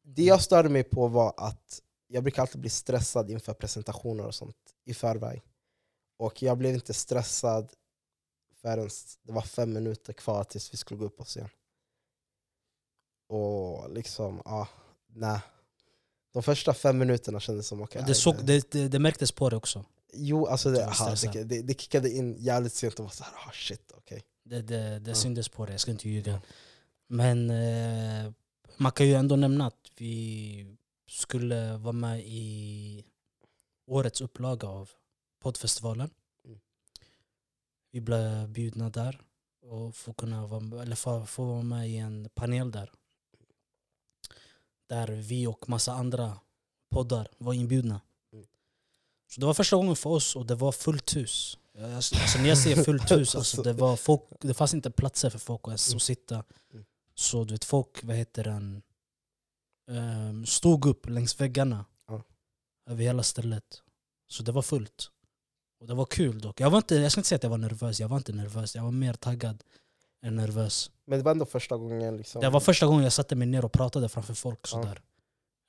det 0.03 0.23
jag 0.23 0.41
störde 0.41 0.69
mig 0.69 0.83
på 0.83 1.07
var 1.07 1.33
att 1.37 1.81
jag 2.07 2.23
brukar 2.23 2.41
alltid 2.41 2.61
bli 2.61 2.69
stressad 2.69 3.29
inför 3.29 3.53
presentationer 3.53 4.25
och 4.25 4.35
sånt 4.35 4.55
i 4.85 4.93
förväg. 4.93 5.41
Och 6.19 6.41
jag 6.41 6.57
blev 6.57 6.73
inte 6.73 6.93
stressad 6.93 7.73
förrän 8.61 8.89
det 9.23 9.31
var 9.31 9.41
fem 9.41 9.73
minuter 9.73 10.13
kvar 10.13 10.43
tills 10.43 10.73
vi 10.73 10.77
skulle 10.77 10.97
gå 10.99 11.05
upp 11.05 11.17
på 11.17 11.23
scen. 11.23 11.49
Och 13.31 13.89
liksom, 13.93 14.41
ja, 14.45 14.67
nej. 15.07 15.39
De 16.33 16.43
första 16.43 16.73
fem 16.73 16.97
minuterna 16.97 17.39
kändes 17.39 17.67
som 17.67 17.81
okej. 17.81 18.03
det, 18.07 18.13
såg, 18.15 18.35
det, 18.45 18.71
det, 18.71 18.87
det 18.87 18.99
märktes 18.99 19.31
på 19.31 19.49
det 19.49 19.55
också. 19.55 19.85
Jo, 20.13 20.45
alltså 20.47 20.71
det, 20.71 20.85
aha, 20.85 21.15
det, 21.33 21.43
det, 21.43 21.61
det 21.61 21.81
kickade 21.81 22.09
in 22.09 22.35
jävligt 22.39 22.73
sent 22.73 22.99
och 22.99 23.05
var 23.05 23.11
så 23.11 23.23
här, 23.23 23.33
ah 23.47 23.51
shit, 23.53 23.91
okej. 23.97 24.23
Det, 24.43 24.61
det, 24.61 24.99
det 24.99 25.11
Ja. 25.11 25.15
syndes 25.15 25.49
på 25.49 25.65
det, 25.65 25.71
jag 25.71 25.79
ska 25.81 25.91
inte 25.91 26.09
ljuga. 26.09 26.41
Men 27.07 27.49
eh, 27.49 28.31
man 28.77 28.91
kan 28.91 29.07
ju 29.07 29.13
ändå 29.13 29.35
nämna 29.35 29.67
att 29.67 29.91
vi 29.97 30.77
skulle 31.09 31.77
vara 31.77 31.93
med 31.93 32.19
i 32.25 33.03
årets 33.87 34.21
upplaga 34.21 34.67
av 34.67 34.89
poddfestivalen. 35.39 36.09
Mm. 36.45 36.59
Vi 37.91 38.01
blev 38.01 38.49
bjudna 38.49 38.89
där 38.89 39.21
och 39.61 39.95
få, 39.95 40.13
kunna 40.13 40.47
vara, 40.47 40.81
eller 40.81 40.95
få, 40.95 41.25
få 41.25 41.45
vara 41.45 41.61
med 41.61 41.89
i 41.89 41.97
en 41.97 42.29
panel 42.33 42.71
där. 42.71 42.91
Där 44.91 45.07
vi 45.07 45.47
och 45.47 45.69
massa 45.69 45.93
andra 45.93 46.39
poddar 46.93 47.27
var 47.37 47.53
inbjudna. 47.53 48.01
Mm. 48.33 48.45
Så 49.31 49.39
det 49.39 49.45
var 49.45 49.53
första 49.53 49.75
gången 49.75 49.95
för 49.95 50.09
oss 50.09 50.35
och 50.35 50.45
det 50.45 50.55
var 50.55 50.71
fullt 50.71 51.15
hus. 51.15 51.57
Alltså, 51.95 52.15
när 52.39 52.47
jag 52.49 52.57
säger 52.57 52.83
fullt 52.83 53.11
hus, 53.11 53.35
alltså, 53.35 53.61
det, 53.63 53.73
var 53.73 53.95
folk, 53.95 54.21
det 54.41 54.53
fanns 54.53 54.73
inte 54.73 54.91
platser 54.91 55.29
för 55.29 55.39
folk 55.39 55.61
att 55.61 55.87
Mm. 55.87 55.95
att 55.97 56.01
sitta. 56.01 56.43
Mm. 56.73 56.85
Så 57.15 57.43
du 57.43 57.53
vet, 57.53 57.65
folk 57.65 58.03
vad 58.03 58.15
heter 58.15 58.43
den, 58.43 58.81
ehm, 59.91 60.45
stod 60.45 60.85
upp 60.85 61.09
längs 61.09 61.41
väggarna 61.41 61.85
Ja. 62.07 62.23
över 62.89 63.03
hela 63.03 63.23
stället. 63.23 63.81
Så 64.27 64.43
det 64.43 64.51
var 64.51 64.61
fullt. 64.61 65.11
Och 65.79 65.87
det 65.87 65.93
var 65.93 66.05
kul 66.05 66.41
dock. 66.41 66.59
Jag, 66.59 66.69
var 66.69 66.77
inte, 66.77 66.95
jag 66.95 67.11
ska 67.11 67.19
inte 67.19 67.27
säga 67.29 67.35
att 67.37 67.43
jag 67.43 67.49
var 67.49 67.57
nervös, 67.57 67.99
jag 67.99 68.07
var 68.07 68.17
inte 68.17 68.33
nervös. 68.33 68.75
Jag 68.75 68.83
var 68.83 68.91
mer 68.91 69.13
taggad 69.13 69.63
än 70.21 70.35
nervös. 70.35 70.91
Men 71.05 71.19
det 71.19 71.25
var 71.25 71.31
ändå 71.31 71.45
första 71.45 71.77
gången 71.77 72.17
liksom. 72.17 72.41
Det 72.41 72.49
var 72.49 72.59
första 72.59 72.85
gången 72.85 73.03
jag 73.03 73.13
satte 73.13 73.35
mig 73.35 73.47
ner 73.47 73.65
och 73.65 73.71
pratade 73.71 74.09
framför 74.09 74.33
folk. 74.33 74.59
Ja. 74.63 74.67
Sådär. 74.67 75.01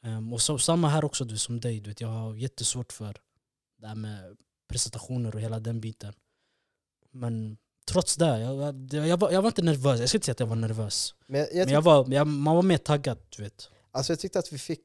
Ehm, 0.05 0.33
och 0.33 0.43
så, 0.43 0.59
samma 0.59 0.89
här 0.89 1.05
också 1.05 1.25
du, 1.25 1.39
som 1.39 1.61
dig. 1.61 1.81
Du 1.81 1.91
vet, 1.91 2.01
jag 2.01 2.09
har 2.09 2.35
jättesvårt 2.35 2.93
för 2.93 3.17
det 3.79 3.87
här 3.87 3.95
med 3.95 4.37
presentationer 4.69 5.35
och 5.35 5.41
hela 5.41 5.61
den 5.61 5.81
biten. 5.81 6.15
Men 7.11 7.57
trots 7.87 8.17
det, 8.17 8.41
jag, 8.41 9.07
jag, 9.07 9.17
var, 9.17 9.31
jag 9.31 9.43
var 9.43 9.49
inte 9.49 9.63
nervös. 9.63 10.01
Jag 10.01 10.09
ska 10.09 10.17
inte 10.17 10.25
säga 10.25 10.33
att 10.33 10.41
jag 10.41 10.47
var 10.47 10.57
nervös. 10.57 11.15
Men 11.27 11.41
jag, 11.41 11.49
jag, 11.55 11.65
Men 11.67 11.75
jag 11.75 11.83
var, 11.83 12.13
jag, 12.13 12.27
man 12.27 12.57
var 12.57 12.63
mer 12.63 12.79
taggad. 12.79 13.19
Du 13.37 13.43
vet. 13.43 13.71
alltså 13.91 14.13
jag 14.13 14.21
tyckte 14.21 14.39
att 14.39 14.53
vi 14.53 14.59
fick, 14.59 14.81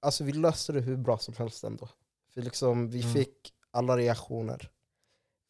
alltså 0.00 0.24
vi 0.24 0.32
löste 0.32 0.72
det 0.72 0.80
hur 0.80 0.96
bra 0.96 1.18
som 1.18 1.34
helst 1.38 1.64
ändå. 1.64 1.88
För 2.34 2.42
liksom, 2.42 2.90
vi 2.90 3.00
Mm. 3.00 3.14
fick 3.14 3.52
alla 3.70 3.96
reaktioner. 3.96 4.70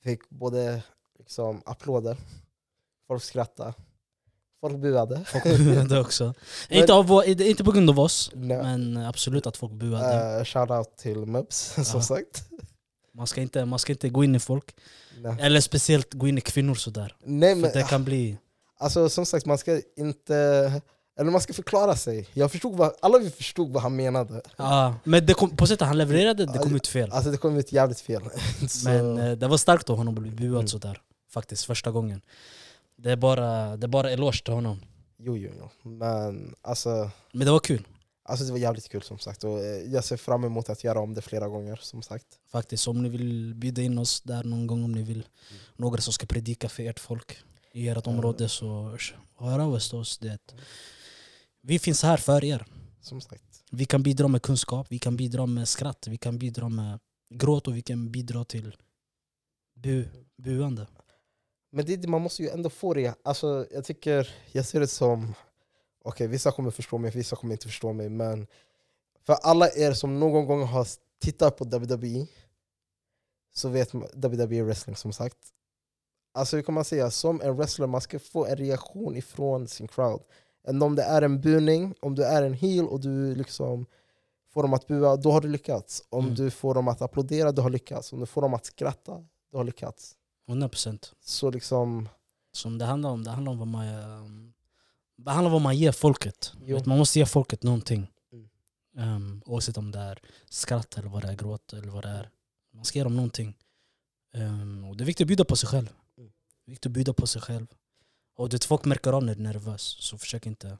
Vi 0.03 0.11
fick 0.11 0.29
både 0.29 0.83
liksom, 1.19 1.63
applåder, 1.67 2.17
folk 3.09 3.23
skrattade, 3.23 3.73
folk 4.61 4.77
buade. 4.77 5.25
Folk 5.33 5.45
buade 5.45 6.01
också. 6.01 6.35
inte, 6.71 6.93
av, 6.93 7.25
inte 7.27 7.65
på 7.65 7.73
grund 7.73 7.91
av 7.91 8.01
oss, 8.01 8.31
Nej. 8.35 8.57
men 8.63 8.97
absolut 8.97 9.47
att 9.47 9.57
folk 9.57 9.73
buade. 9.73 10.39
Uh, 10.39 10.45
Shoutout 10.45 10.97
till 10.97 11.17
Mubs, 11.27 11.75
som 11.89 12.01
Ja. 12.01 12.03
sagt. 12.03 12.45
Man 13.15 13.27
ska, 13.27 13.41
inte, 13.41 13.65
man 13.65 13.79
ska 13.79 13.93
inte 13.93 14.09
gå 14.09 14.25
in 14.25 14.35
i 14.35 14.41
folk. 14.41 14.75
Nej, 15.21 15.37
Eller 15.41 15.61
speciellt 15.61 16.15
gå 16.15 16.29
in 16.29 16.39
i 16.39 16.41
kvinnor 16.41 16.75
sådär. 16.75 17.15
Nej 17.25 17.55
För 17.55 17.61
men 17.61 17.71
det 17.73 17.83
kan 17.89 18.05
bli... 18.05 18.39
alltså, 18.79 19.09
som 19.09 19.27
sagt, 19.27 19.47
man 19.47 19.59
ska 19.59 19.81
inte... 19.97 20.35
Eller 21.21 21.31
man 21.31 21.41
ska 21.41 21.53
förklara 21.53 21.97
sig. 21.97 22.29
Jag 22.35 22.51
förstod 22.53 22.77
vad, 22.77 22.93
alla 23.03 23.19
vi 23.19 23.31
förstod 23.31 23.73
vad 23.73 23.83
han 23.83 23.97
menade. 23.97 24.43
Ja, 24.57 24.95
men 25.05 25.27
det 25.27 25.35
kom, 25.35 25.57
på 25.57 25.67
sättet 25.67 25.87
han 25.87 25.99
levererade, 25.99 26.47
det 26.47 26.59
kom 26.59 26.77
ut 26.77 26.87
fel. 26.87 27.13
Alltså 27.13 27.31
det 27.31 27.37
kom 27.37 27.57
ut 27.57 27.73
jävligt 27.73 28.01
fel. 28.01 28.23
Så, 28.69 28.89
Men 28.89 29.19
eh, 29.19 29.33
det 29.33 29.49
var 29.49 29.57
starkt 29.57 29.91
av 29.91 29.97
honom 29.97 30.15
att 30.17 30.23
bli 30.23 30.31
buad 30.31 30.55
Mm. 30.55 30.69
sådär. 30.69 31.01
faktiskt, 31.31 31.65
första 31.65 31.91
gången. 31.91 32.21
Det 32.99 33.13
är 33.13 33.17
bara, 33.17 33.77
det 33.77 33.87
är 33.87 33.89
bara 33.89 34.11
eloge 34.11 34.45
till 34.45 34.55
honom. 34.55 34.81
Jo, 35.19 35.37
jo, 35.37 35.51
jo. 35.59 35.91
Men 35.91 36.55
alltså, 36.63 37.11
Men 37.33 37.47
det 37.47 37.53
var 37.53 37.61
kul. 37.61 37.87
alltså 38.25 38.45
det 38.47 38.53
var 38.53 38.59
jävligt 38.59 38.89
kul 38.89 39.03
som 39.03 39.19
sagt. 39.19 39.45
Och 39.45 39.59
eh, 39.61 39.93
jag 39.93 40.05
ser 40.05 40.17
fram 40.17 40.45
emot 40.45 40.69
att 40.71 40.85
göra 40.85 41.01
om 41.01 41.15
det 41.15 41.23
flera 41.23 41.49
gånger 41.49 41.77
som 41.83 42.03
sagt. 42.03 42.27
Faktiskt, 42.53 42.89
om 42.89 43.03
ni 43.03 43.09
vill 43.09 43.55
bjuda 43.55 43.83
in 43.83 43.99
oss 43.99 44.21
där 44.21 44.45
någon 44.45 44.67
gång, 44.67 44.85
om 44.85 44.93
ni 44.93 45.03
vill 45.03 45.27
några 45.77 46.01
som 46.01 46.13
ska 46.13 46.27
predika 46.27 46.69
för 46.69 46.83
ert 46.83 46.99
folk 47.01 47.39
i 47.73 47.89
ert 47.89 48.07
Mm. 48.07 48.19
område 48.19 48.49
så 48.49 48.97
hör 49.39 49.59
av 49.59 49.73
oss 49.73 49.89
till 49.89 49.99
oss. 49.99 50.19
Det. 50.19 50.39
Vi 51.63 51.79
finns 51.79 52.03
här 52.03 52.17
för 52.17 52.45
er. 52.45 52.67
Som 53.01 53.21
sagt. 53.21 53.43
Vi 53.71 53.85
kan 53.85 54.03
bidra 54.03 54.29
med 54.29 54.43
kunskap, 54.43 54.87
vi 54.91 54.99
kan 54.99 55.17
bidra 55.17 55.47
med 55.47 55.69
skratt, 55.69 56.07
vi 56.09 56.19
kan 56.19 56.39
bidra 56.39 56.69
med 56.69 56.99
gråt 57.35 57.69
och 57.69 57.77
vi 57.77 57.83
kan 57.83 58.11
bidra 58.13 58.45
till 58.45 58.77
bu, 59.75 60.05
buande. 60.37 60.87
Men 61.71 61.85
det, 61.85 62.09
man 62.09 62.23
måste 62.23 62.43
ju 62.43 62.49
ändå 62.49 62.71
få 62.71 62.95
det. 62.95 63.15
Alltså, 63.23 63.67
jag 63.71 63.85
tycker, 63.85 64.35
jag 64.53 64.65
ser 64.65 64.81
det 64.81 64.87
som, 64.87 65.35
okej 66.05 66.27
vissa 66.27 66.53
kommer 66.53 66.71
förstå 66.71 66.99
mig, 66.99 67.11
vissa 67.11 67.37
kommer 67.37 67.55
inte 67.55 67.67
förstå 67.67 67.93
mig. 67.93 68.09
Men 68.09 68.47
för 69.27 69.33
alla 69.33 69.69
er 69.71 69.93
som 69.93 70.21
någon 70.21 70.47
gång 70.47 70.63
har 70.63 70.87
tittat 71.21 71.57
på 71.57 71.65
WWE, 71.65 72.27
så 73.55 73.69
vet 73.69 73.93
man, 73.93 74.09
WWE 74.15 74.63
wrestling 74.63 74.97
som 74.97 75.13
sagt. 75.13 75.37
Alltså 76.35 76.57
hur 76.57 76.63
kan 76.63 76.75
man 76.75 76.85
säga, 76.85 77.11
som 77.11 77.41
en 77.41 77.57
wrestler, 77.57 77.87
man 77.87 78.01
ska 78.01 78.19
få 78.19 78.47
en 78.47 78.57
reaktion 78.57 79.17
ifrån 79.17 79.69
sin 79.69 79.89
crowd. 79.89 80.23
Än 80.69 80.83
om 80.83 80.95
det 80.97 81.03
är 81.03 81.23
en 81.23 81.41
buning, 81.41 81.95
om 82.01 82.15
du 82.15 82.25
är 82.25 82.43
en 82.43 82.55
heel 82.55 82.89
och 82.89 83.01
du 83.01 83.35
liksom 83.35 83.87
får 84.53 84.63
dem 84.63 84.75
att 84.75 84.87
bua, 84.87 85.17
då 85.17 85.31
har 85.31 85.41
du 85.41 85.49
lyckats. 85.49 86.03
Om 86.09 86.25
Mm. 86.25 86.35
du 86.35 86.51
får 86.51 86.75
dem 86.75 86.89
att 86.89 87.03
applådera, 87.03 87.53
du 87.53 87.63
har 87.63 87.71
lyckats. 87.71 88.13
Om 88.13 88.21
du 88.21 88.27
får 88.27 88.43
dem 88.43 88.55
att 88.55 88.67
skratta, 88.67 89.25
du 89.51 89.57
har 89.57 89.65
lyckats. 89.65 90.15
100%. 90.49 91.13
Så 91.21 91.51
liksom, 91.51 92.09
Som 92.53 92.79
det 92.79 92.85
handlar 92.85 93.11
om, 93.11 93.25
det 93.25 93.31
handlar 93.31 93.53
om 93.53 93.59
vad 93.59 93.69
man, 93.69 93.89
um, 93.89 94.55
det 95.17 95.31
handlar 95.31 95.49
om 95.49 95.53
vad 95.53 95.63
man 95.63 95.77
ger 95.77 95.93
folket. 95.93 96.53
Vet, 96.61 96.87
man 96.87 96.99
måste 96.99 97.19
ge 97.19 97.27
folket 97.27 97.63
någonting. 97.63 98.11
Mm. 98.33 99.15
Um, 99.17 99.43
oavsett 99.47 99.79
om 99.79 99.91
det 99.91 99.99
är 99.99 100.23
skratt 100.49 100.99
eller 100.99 101.09
vad 101.09 101.23
det 101.23 101.29
är 101.29 101.37
gråt 101.37 101.73
eller 101.73 101.89
vad 101.89 102.05
det 102.05 102.09
är. 102.09 102.31
Man 102.75 102.85
ska 102.85 102.99
ge 102.99 103.05
dem 103.05 103.17
någonting. 103.17 103.59
Um, 104.35 104.85
och 104.85 104.97
det 104.97 105.05
är 105.05 105.07
viktigt 105.07 105.25
att 105.25 105.29
bjuda 105.29 105.45
på 105.45 105.57
sig 105.57 105.69
själv. 105.69 105.93
Mm. 106.19 106.31
Viktigt 106.67 106.87
att 106.87 106.93
bjuda 106.93 107.13
på 107.13 107.27
sig 107.27 107.43
själv. 107.43 107.67
Och 108.37 108.49
det 108.49 108.65
folk 108.65 108.85
märker 108.85 109.13
av 109.13 109.25
när 109.25 109.35
du 109.35 109.41
är 109.41 109.45
nervös. 109.45 109.83
Så 109.83 110.19
försök 110.19 110.47
inte 110.47 110.79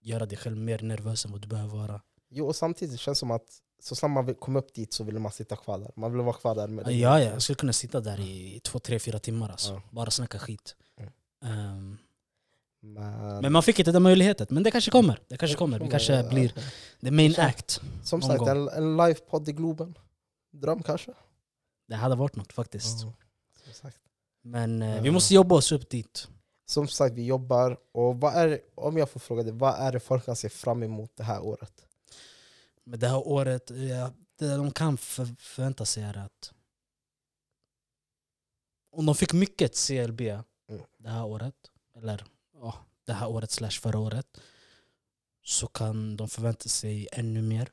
göra 0.00 0.26
dig 0.26 0.38
själv 0.38 0.56
mer 0.56 0.82
nervös 0.82 1.24
än 1.24 1.32
vad 1.32 1.40
du 1.40 1.48
behöver 1.48 1.76
vara. 1.76 2.00
Jo, 2.30 2.46
och 2.46 2.56
samtidigt 2.56 3.00
känns 3.00 3.18
det 3.18 3.20
som 3.20 3.30
att 3.30 3.62
så 3.80 3.94
snart 3.94 4.10
man 4.10 4.34
komma 4.34 4.58
upp 4.58 4.74
dit 4.74 4.92
så 4.92 5.04
vill 5.04 5.18
man 5.18 5.32
sitta 5.32 5.56
kvar 5.56 5.78
där. 5.78 5.90
Man 5.96 6.12
vill 6.12 6.20
vara 6.22 6.36
kvar 6.36 6.54
där. 6.54 6.68
Med 6.68 6.86
Ja, 6.86 6.92
ja, 6.92 7.20
jag 7.20 7.42
skulle 7.42 7.56
kunna 7.56 7.72
sitta 7.72 8.00
där 8.00 8.20
i 8.20 8.60
två, 8.64 8.78
tre, 8.78 8.98
fyra 8.98 9.18
timmar 9.18 9.48
alltså. 9.48 9.72
Ja. 9.72 9.82
Bara 9.90 10.10
snacka 10.10 10.38
skit. 10.38 10.76
Mm. 10.96 11.12
Um, 11.76 11.98
Men, 12.80 13.40
men 13.40 13.52
man 13.52 13.62
fick 13.62 13.78
inte 13.78 13.92
den 13.92 14.02
möjligheten. 14.02 14.46
Men 14.50 14.62
det 14.62 14.70
kanske 14.70 14.90
kommer. 14.90 15.20
Det 15.28 15.36
kanske 15.36 15.56
kommer. 15.56 15.78
Vi 15.80 15.88
kanske 15.90 16.22
blir 16.22 16.52
ja. 16.56 16.62
the 17.00 17.10
main 17.10 17.34
Kanske. 17.34 17.42
act. 17.50 17.80
Som 18.04 18.22
sagt, 18.22 18.38
gång. 18.38 18.48
en, 18.48 18.68
en 18.68 18.96
livepodd 18.96 19.48
i 19.48 19.52
Globen. 19.52 19.94
Dröm 20.52 20.82
kanske? 20.82 21.12
Det 21.88 21.94
hade 21.94 22.14
varit 22.14 22.36
något 22.36 22.52
faktiskt. 22.52 23.00
Som, 23.00 23.12
sagt. 23.72 23.96
Men 24.42 24.82
eh, 24.82 25.02
vi 25.02 25.10
måste 25.10 25.34
jobba 25.34 25.54
oss 25.54 25.72
upp 25.72 25.90
dit. 25.90 26.28
som 26.66 26.88
sagt, 26.88 27.14
vi 27.14 27.24
jobbar. 27.26 27.78
Och 27.92 28.20
vad 28.20 28.34
är, 28.34 28.60
om 28.74 28.96
jag 28.96 29.10
får 29.10 29.20
fråga 29.20 29.42
dig, 29.42 29.52
vad 29.52 29.74
är 29.74 29.92
det 29.92 30.00
folk 30.00 30.24
kan 30.24 30.36
se 30.36 30.48
fram 30.48 30.82
emot 30.82 31.10
det 31.16 31.24
här 31.24 31.42
året? 31.44 31.72
Men 32.84 32.98
det 33.00 33.08
här 33.08 33.28
året, 33.28 33.70
ja, 33.70 34.12
det 34.38 34.56
de 34.56 34.70
kan 34.70 34.96
för, 34.98 35.26
förvänta 35.38 35.84
sig 35.84 36.02
är 36.02 36.16
att 36.18 36.52
om 38.90 39.06
de 39.06 39.14
fick 39.14 39.32
mycket 39.32 39.76
CLB 39.86 40.20
det 40.98 41.08
här 41.08 41.24
året, 41.24 41.54
eller 41.96 42.24
ja, 42.54 42.74
det 43.04 43.12
här 43.12 43.28
året 43.28 43.50
slash 43.50 43.70
förra 43.70 43.98
året, 43.98 44.26
så 45.44 45.66
kan 45.66 46.16
de 46.16 46.28
förvänta 46.28 46.68
sig 46.68 47.08
ännu 47.12 47.42
mer. 47.42 47.70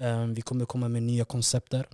Eh, 0.00 0.26
vi 0.26 0.42
kommer 0.42 0.64
komma 0.64 0.88
med 0.88 1.02
nya 1.02 1.24
koncepter 1.24 1.88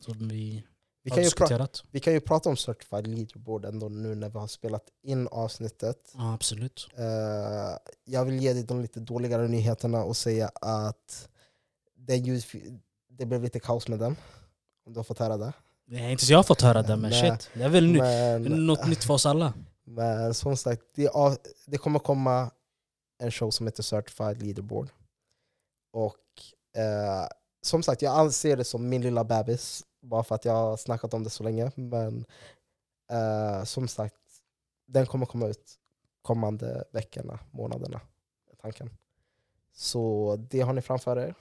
som 0.00 0.28
vi, 0.28 0.64
Vi 1.02 1.10
har 1.10 1.18
diskuterat. 1.18 1.82
vi 1.90 2.00
kan 2.00 2.12
ju 2.12 2.20
prata 2.20 2.48
om 2.48 2.56
Certified 2.56 3.06
Leaderboard 3.06 3.64
ändå 3.64 3.88
nu 3.88 4.14
när 4.14 4.28
vi 4.30 4.38
har 4.38 4.46
spelat 4.46 4.84
in 5.02 5.28
avsnittet. 5.28 6.12
Ja, 6.14 6.34
absolut. 6.34 6.88
Eh, 6.96 7.78
jag 8.04 8.24
vill 8.24 8.42
ge 8.42 8.52
dig 8.52 8.62
de 8.62 8.80
lite 8.82 9.00
dåligare 9.00 9.48
nyheterna 9.48 10.04
och 10.04 10.16
säga 10.16 10.48
att 10.60 11.28
den 12.06 12.24
ljud, 12.24 12.44
det 13.08 13.26
blev 13.26 13.42
lite 13.42 13.60
kaos 13.60 13.88
med 13.88 13.98
den. 13.98 14.16
Om 14.86 14.92
du 14.92 14.98
har 14.98 15.04
fått 15.04 15.18
höra 15.18 15.36
det. 15.36 15.52
Är 15.90 16.08
inte 16.10 16.24
så 16.26 16.32
jag 16.32 16.38
har 16.38 16.42
fått 16.44 16.62
höra 16.62 16.82
det, 16.82 16.96
men 16.96 17.10
Nej. 17.10 17.30
shit. 17.30 17.50
Det 17.54 17.62
är 17.62 17.68
väl 17.68 17.86
nu, 17.86 17.98
Men, 17.98 18.66
något 18.66 18.86
nytt 18.88 19.04
för 19.04 19.14
oss 19.14 19.26
alla. 19.26 19.52
men 19.84 20.34
som 20.34 20.56
sagt, 20.56 20.82
det, 20.94 21.10
det 21.66 21.78
kommer 21.78 21.98
komma 21.98 22.50
en 23.18 23.30
show 23.30 23.50
som 23.50 23.66
heter 23.66 23.82
Certified 23.82 24.42
Leaderboard. 24.42 24.88
Och 25.92 26.16
eh, 26.80 27.28
som 27.62 27.82
sagt, 27.82 28.02
jag 28.02 28.18
anser 28.18 28.56
det 28.56 28.64
som 28.64 28.88
min 28.88 29.02
lilla 29.02 29.24
bebis. 29.24 29.84
Bara 30.02 30.24
för 30.24 30.34
att 30.34 30.44
jag 30.44 30.52
har 30.52 30.76
snackat 30.76 31.14
om 31.14 31.24
det 31.24 31.30
så 31.30 31.42
länge. 31.42 31.70
Men 31.74 32.24
eh, 33.10 33.64
som 33.64 33.88
sagt, 33.88 34.16
den 34.86 35.06
kommer 35.06 35.26
komma 35.26 35.46
ut 35.46 35.74
kommande 36.22 36.84
veckorna, 36.92 37.38
månaderna. 37.50 38.00
Tanken. 38.62 38.90
Så 39.72 40.36
det 40.50 40.60
har 40.60 40.72
ni 40.72 40.82
framför 40.82 41.16
er. 41.18 41.34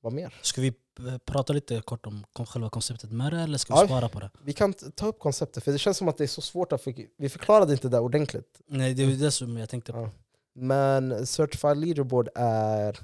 Vad 0.00 0.12
mer? 0.12 0.34
Ska 0.42 0.60
vi 0.60 0.68
eh, 0.98 1.18
prata 1.24 1.52
lite 1.52 1.80
kort 1.80 2.06
om 2.06 2.24
själva 2.46 2.70
konceptet 2.70 3.12
med 3.12 3.32
det, 3.32 3.40
eller 3.40 3.58
ska 3.58 3.72
Ja. 3.74 3.80
vi 3.82 3.86
spara 3.88 4.08
på 4.08 4.20
det? 4.20 4.30
Vi 4.42 4.52
kan 4.52 4.72
ta 4.74 5.06
upp 5.06 5.18
konceptet, 5.18 5.64
för 5.64 5.72
det 5.72 5.78
känns 5.78 5.96
som 5.96 6.08
att 6.08 6.18
det 6.18 6.24
är 6.24 6.28
så 6.28 6.40
svårt 6.40 6.72
att... 6.72 6.82
För, 6.82 6.94
vi 7.16 7.28
förklarade 7.28 7.72
inte 7.72 7.88
det 7.88 7.98
ordentligt. 8.00 8.60
Nej, 8.66 8.94
det 8.94 9.02
är 9.02 9.16
det 9.16 9.30
som 9.30 9.56
jag 9.56 9.68
tänkte 9.68 9.92
på. 9.92 9.98
Ja. 9.98 10.10
Men 10.54 11.26
Certified 11.26 11.76
Leaderboard 11.76 12.28
är 12.34 12.98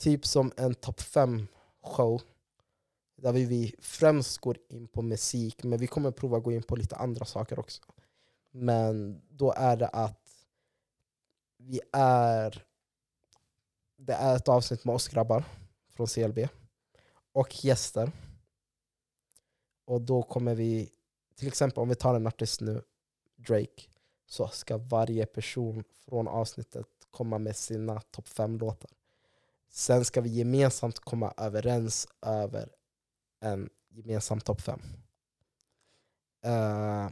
typ 0.00 0.26
som 0.26 0.52
en 0.56 0.74
topp 0.74 1.00
5 1.00 1.46
show 1.82 2.22
där 3.16 3.32
vi, 3.32 3.44
vi 3.44 3.74
främst 3.80 4.38
går 4.38 4.58
in 4.68 4.88
på 4.88 5.02
musik, 5.02 5.62
men 5.62 5.78
vi 5.78 5.86
kommer 5.86 6.10
prova 6.10 6.36
att 6.36 6.42
gå 6.44 6.52
in 6.52 6.62
på 6.62 6.76
lite 6.76 6.96
andra 6.96 7.24
saker 7.24 7.58
också. 7.58 7.82
Men 8.52 9.20
då 9.30 9.52
är 9.56 9.76
det 9.76 9.88
att 9.88 10.20
vi 11.58 11.80
är... 11.92 12.64
Det 13.98 14.12
är 14.12 14.36
ett 14.36 14.48
avsnitt 14.48 14.84
med 14.84 14.94
oss 14.94 15.08
grabbar 15.08 15.44
från 16.00 16.06
CLB 16.06 16.48
och 17.32 17.64
gäster. 17.64 18.12
Och 19.84 20.00
då 20.00 20.22
kommer 20.22 20.54
vi, 20.54 20.92
till 21.36 21.48
exempel 21.48 21.82
om 21.82 21.88
vi 21.88 21.94
tar 21.94 22.14
en 22.14 22.26
artist 22.26 22.60
nu, 22.60 22.82
Drake, 23.36 23.82
så 24.26 24.48
ska 24.48 24.78
varje 24.78 25.26
person 25.26 25.84
från 26.04 26.28
avsnittet 26.28 26.86
komma 27.10 27.38
med 27.38 27.56
sina 27.56 28.00
topp 28.00 28.28
fem 28.28 28.58
låtar. 28.58 28.90
Sen 29.68 30.04
ska 30.04 30.20
vi 30.20 30.30
gemensamt 30.30 30.98
komma 30.98 31.34
överens 31.36 32.08
över 32.22 32.72
en 33.40 33.70
gemensam 33.88 34.40
topp 34.40 34.60
fem. 34.60 34.80
Eh, 36.44 37.08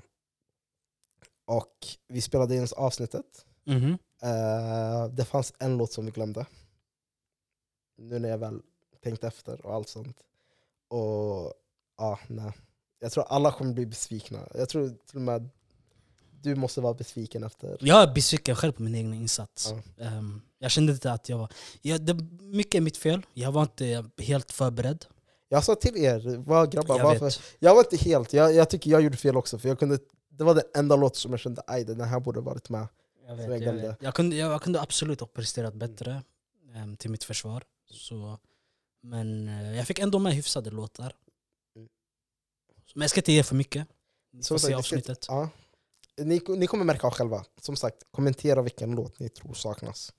och 1.44 1.86
vi 2.08 2.20
spelade 2.20 2.56
in 2.56 2.66
avsnittet. 2.76 3.46
Mhm. 3.64 3.98
Eh, 4.22 5.08
det 5.08 5.24
fanns 5.24 5.52
en 5.58 5.76
låt 5.76 5.92
som 5.92 6.06
vi 6.06 6.10
glömde. 6.10 6.46
Nu 7.96 8.18
när 8.18 8.28
jag 8.28 8.38
väl 8.38 8.62
tänkt 9.02 9.24
efter 9.24 9.66
och 9.66 9.74
allt 9.74 9.88
sånt. 9.88 10.16
Och 10.88 11.52
ja, 11.98 12.18
nej. 12.26 12.52
Jag 13.00 13.12
tror 13.12 13.24
alla 13.28 13.52
kommer 13.52 13.72
bli 13.72 13.86
besvikna. 13.86 14.48
Jag 14.54 14.68
tror 14.68 14.88
till 14.88 15.16
och 15.16 15.22
med 15.22 15.48
du 16.42 16.54
måste 16.54 16.80
vara 16.80 16.94
besviken 16.94 17.44
efter. 17.44 17.76
Jag 17.80 18.02
är 18.02 18.14
besviken 18.14 18.56
själv 18.56 18.72
på 18.72 18.82
min 18.82 18.94
egen 18.94 19.14
insats. 19.14 19.74
Ja. 19.96 20.04
Ehm, 20.04 20.42
jag 20.58 20.70
kände 20.70 20.92
inte 20.92 21.12
att 21.12 21.28
jag 21.28 21.38
var... 21.38 21.52
Jag, 21.82 22.00
det, 22.00 22.14
mycket 22.40 22.74
är 22.74 22.80
mitt 22.80 22.96
fel. 22.96 23.26
Jag 23.34 23.52
var 23.52 23.62
inte 23.62 24.04
helt 24.18 24.52
förberedd. 24.52 25.04
Jag 25.48 25.64
sa 25.64 25.74
till 25.74 25.96
er, 25.96 26.36
vad 26.46 26.72
grabbar, 26.72 26.98
Jag 26.98 27.04
varför? 27.04 27.24
vet. 27.24 27.42
Jag 27.58 27.74
var 27.74 27.80
inte 27.80 27.96
helt, 27.96 28.32
jag, 28.32 28.54
jag 28.54 28.70
tycker 28.70 28.90
jag 28.90 29.02
gjorde 29.02 29.16
fel 29.16 29.36
också. 29.36 29.58
För 29.58 29.68
jag 29.68 29.78
kunde, 29.78 29.98
det 30.30 30.44
var 30.44 30.54
den 30.54 30.64
enda 30.74 30.96
låten 30.96 31.16
som 31.16 31.30
jag 31.30 31.40
kände, 31.40 31.62
aj 31.66 31.84
den 31.84 32.00
här 32.00 32.20
borde 32.20 32.40
varit 32.40 32.68
med. 32.68 32.86
Jag, 33.26 33.36
vet, 33.36 33.62
jag. 33.62 33.96
Jag, 34.00 34.14
kunde, 34.14 34.36
jag, 34.36 34.62
kunde 34.62 34.80
absolut 34.80 35.20
ha 35.20 35.26
presterat 35.26 35.74
bättre 35.74 36.22
ehm, 36.74 36.96
till 36.96 37.10
mitt 37.10 37.24
försvar. 37.24 37.62
Så, 37.90 38.38
men 39.08 39.48
eh, 39.48 39.76
jag 39.76 39.86
fick 39.86 39.98
ändå 39.98 40.18
med 40.18 40.34
hyfsade 40.34 40.70
låtar. 40.70 41.12
Mm. 41.76 41.88
Men 42.94 43.00
jag 43.00 43.10
ska 43.10 43.20
inte 43.20 43.32
ge 43.32 43.42
för 43.42 43.54
mycket. 43.54 43.88
Ni 44.32 44.42
får 44.42 44.58
se 44.58 44.74
avsnittet. 44.74 45.26
Ja. 45.28 45.48
Ni, 46.16 46.42
ni 46.48 46.66
kommer 46.66 46.84
märka 46.84 47.10
själva. 47.10 47.44
Som 47.60 47.76
sagt, 47.76 47.96
kommentera 48.10 48.62
vilken 48.62 48.90
låt 48.90 49.18
ni 49.18 49.28
tror 49.28 49.54
saknas. 49.54 50.12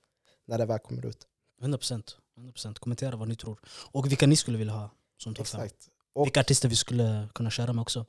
När 0.46 0.58
det 0.58 0.66
väl 0.66 0.78
kommer 0.78 1.06
ut. 1.06 1.26
100%. 1.62 2.14
100%. 2.36 2.78
Kommentera 2.78 3.16
vad 3.16 3.28
ni 3.28 3.36
tror. 3.36 3.60
Och 3.66 4.10
vilka 4.10 4.26
ni 4.26 4.36
skulle 4.36 4.58
vilja 4.58 4.72
ha 4.72 4.90
som 5.18 5.34
topp 5.34 5.46
fem. 5.46 5.60
Exakt. 5.60 5.88
Och, 6.12 6.26
Vilka 6.26 6.40
artister 6.40 6.68
vi 6.68 6.76
skulle 6.76 7.28
kunna 7.34 7.50
köra 7.50 7.72
med 7.72 7.82
också. 7.82 8.06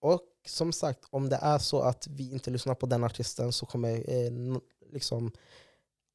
och 0.00 0.20
som 0.46 0.72
sagt, 0.72 1.04
om 1.10 1.28
det 1.28 1.36
är 1.36 1.58
så 1.58 1.80
att 1.80 2.06
vi 2.06 2.32
inte 2.32 2.50
lyssnar 2.50 2.74
på 2.74 2.86
den 2.86 3.04
artisten 3.04 3.52
så 3.52 3.66
kommer 3.66 4.10
eh, 4.10 4.58
liksom 4.92 5.32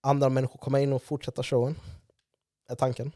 andra 0.01 0.29
människor 0.29 0.59
komma 0.59 0.79
in 0.79 0.93
och 0.93 1.03
fortsätta 1.03 1.43
showen. 1.43 1.75
Är 2.69 2.75
tanken. 2.75 3.11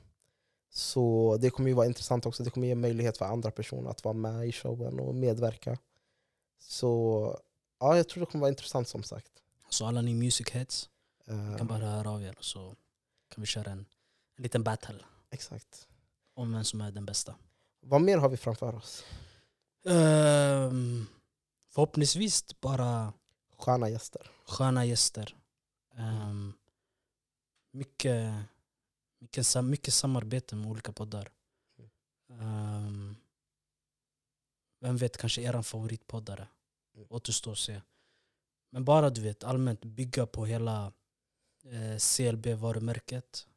Så 0.73 1.37
det 1.41 1.49
kommer 1.49 1.69
ju 1.69 1.75
vara 1.75 1.85
intressant 1.87 2.25
också. 2.25 2.43
Det 2.43 2.49
kommer 2.49 2.67
ge 2.67 2.75
möjlighet 2.75 3.17
för 3.17 3.25
andra 3.25 3.51
personer 3.51 3.89
att 3.89 4.03
vara 4.03 4.13
med 4.13 4.47
i 4.47 4.51
showen 4.51 4.99
och 4.99 5.15
medverka. 5.15 5.77
Så 6.59 7.39
ja, 7.79 7.97
jag 7.97 8.09
tror 8.09 8.25
det 8.25 8.31
kommer 8.31 8.41
vara 8.41 8.49
intressant 8.49 8.87
som 8.87 9.03
sagt. 9.03 9.31
Så 9.69 9.85
alla 9.85 10.01
ni 10.01 10.13
music 10.13 10.49
heads 10.49 10.87
Eh, 11.25 11.57
kan 11.57 11.67
bara 11.67 11.85
höra 11.85 12.11
av 12.11 12.23
er 12.23 12.35
så 12.39 12.75
kan 13.29 13.41
vi 13.41 13.47
köra 13.47 13.71
en, 13.71 13.85
en 14.37 14.43
liten 14.43 14.63
battle 14.63 14.99
Exakt. 15.29 15.87
om 16.33 16.53
vem 16.53 16.63
som 16.63 16.81
är 16.81 16.91
den 16.91 17.05
bästa. 17.05 17.35
Vad 17.81 18.01
mer 18.01 18.17
har 18.17 18.29
vi 18.29 18.37
framför 18.37 18.75
oss? 18.75 19.03
Ehm, 19.85 21.05
förhoppningsvis 21.69 22.59
bara 22.61 23.13
Sköna 23.57 23.89
gäster. 23.89 24.31
sköna 24.45 24.85
gäster. 24.85 25.35
Ehm, 25.97 26.53
mycket, 27.71 28.33
mycket, 29.21 29.63
mycket 29.63 29.93
samarbete 29.93 30.55
med 30.55 30.69
olika 30.69 30.91
poddar. 30.91 31.31
Ehm, 32.29 33.15
vem 34.81 34.97
vet, 34.97 35.17
kanske 35.17 35.41
er 35.41 35.61
favoritpoddare. 35.61 36.47
Mm. 36.95 37.07
Återstår 37.09 37.51
att 37.51 37.57
se. 37.57 37.81
Men 38.71 38.85
bara 38.85 39.09
du 39.09 39.21
vet, 39.21 39.43
allmänt 39.43 39.85
bygga 39.85 40.25
på 40.25 40.45
hela 40.45 40.93
eh, 41.65 41.97
CLB-varumärket 41.97 43.47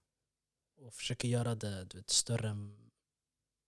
och 0.80 0.94
försöka 0.94 1.28
göra 1.28 1.54
det 1.54 1.84
du 1.84 1.96
vet, 1.96 2.10
större. 2.10 2.56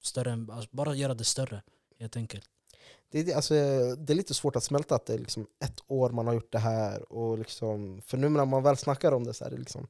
större 0.03 0.33
alltså 0.33 0.71
bara 0.73 0.95
göra 0.95 1.15
det 1.15 1.25
större, 1.25 1.63
helt 1.99 2.17
enkelt. 2.17 2.51
Det 3.09 3.21
är, 3.21 3.37
alltså, 3.37 3.55
det 3.97 4.13
är 4.13 4.15
lite 4.15 4.35
svårt 4.35 4.57
att 4.57 4.65
smälta 4.65 4.95
att 4.95 5.07
det 5.07 5.15
är 5.15 5.19
liksom 5.19 5.47
ett 5.65 5.81
år 5.87 6.11
man 6.11 6.27
har 6.27 6.35
gjort 6.35 6.53
det 6.53 6.59
här. 6.59 7.13
Och 7.13 7.39
liksom, 7.39 8.03
för 8.03 8.17
nu 8.17 8.29
när 8.29 8.45
man 8.45 8.63
väl 8.63 8.77
snackar 8.77 9.13
om 9.13 9.25
det 9.25 9.35
så 9.35 9.45
är 9.45 9.51
det 9.51 9.57
liksom 9.57 9.89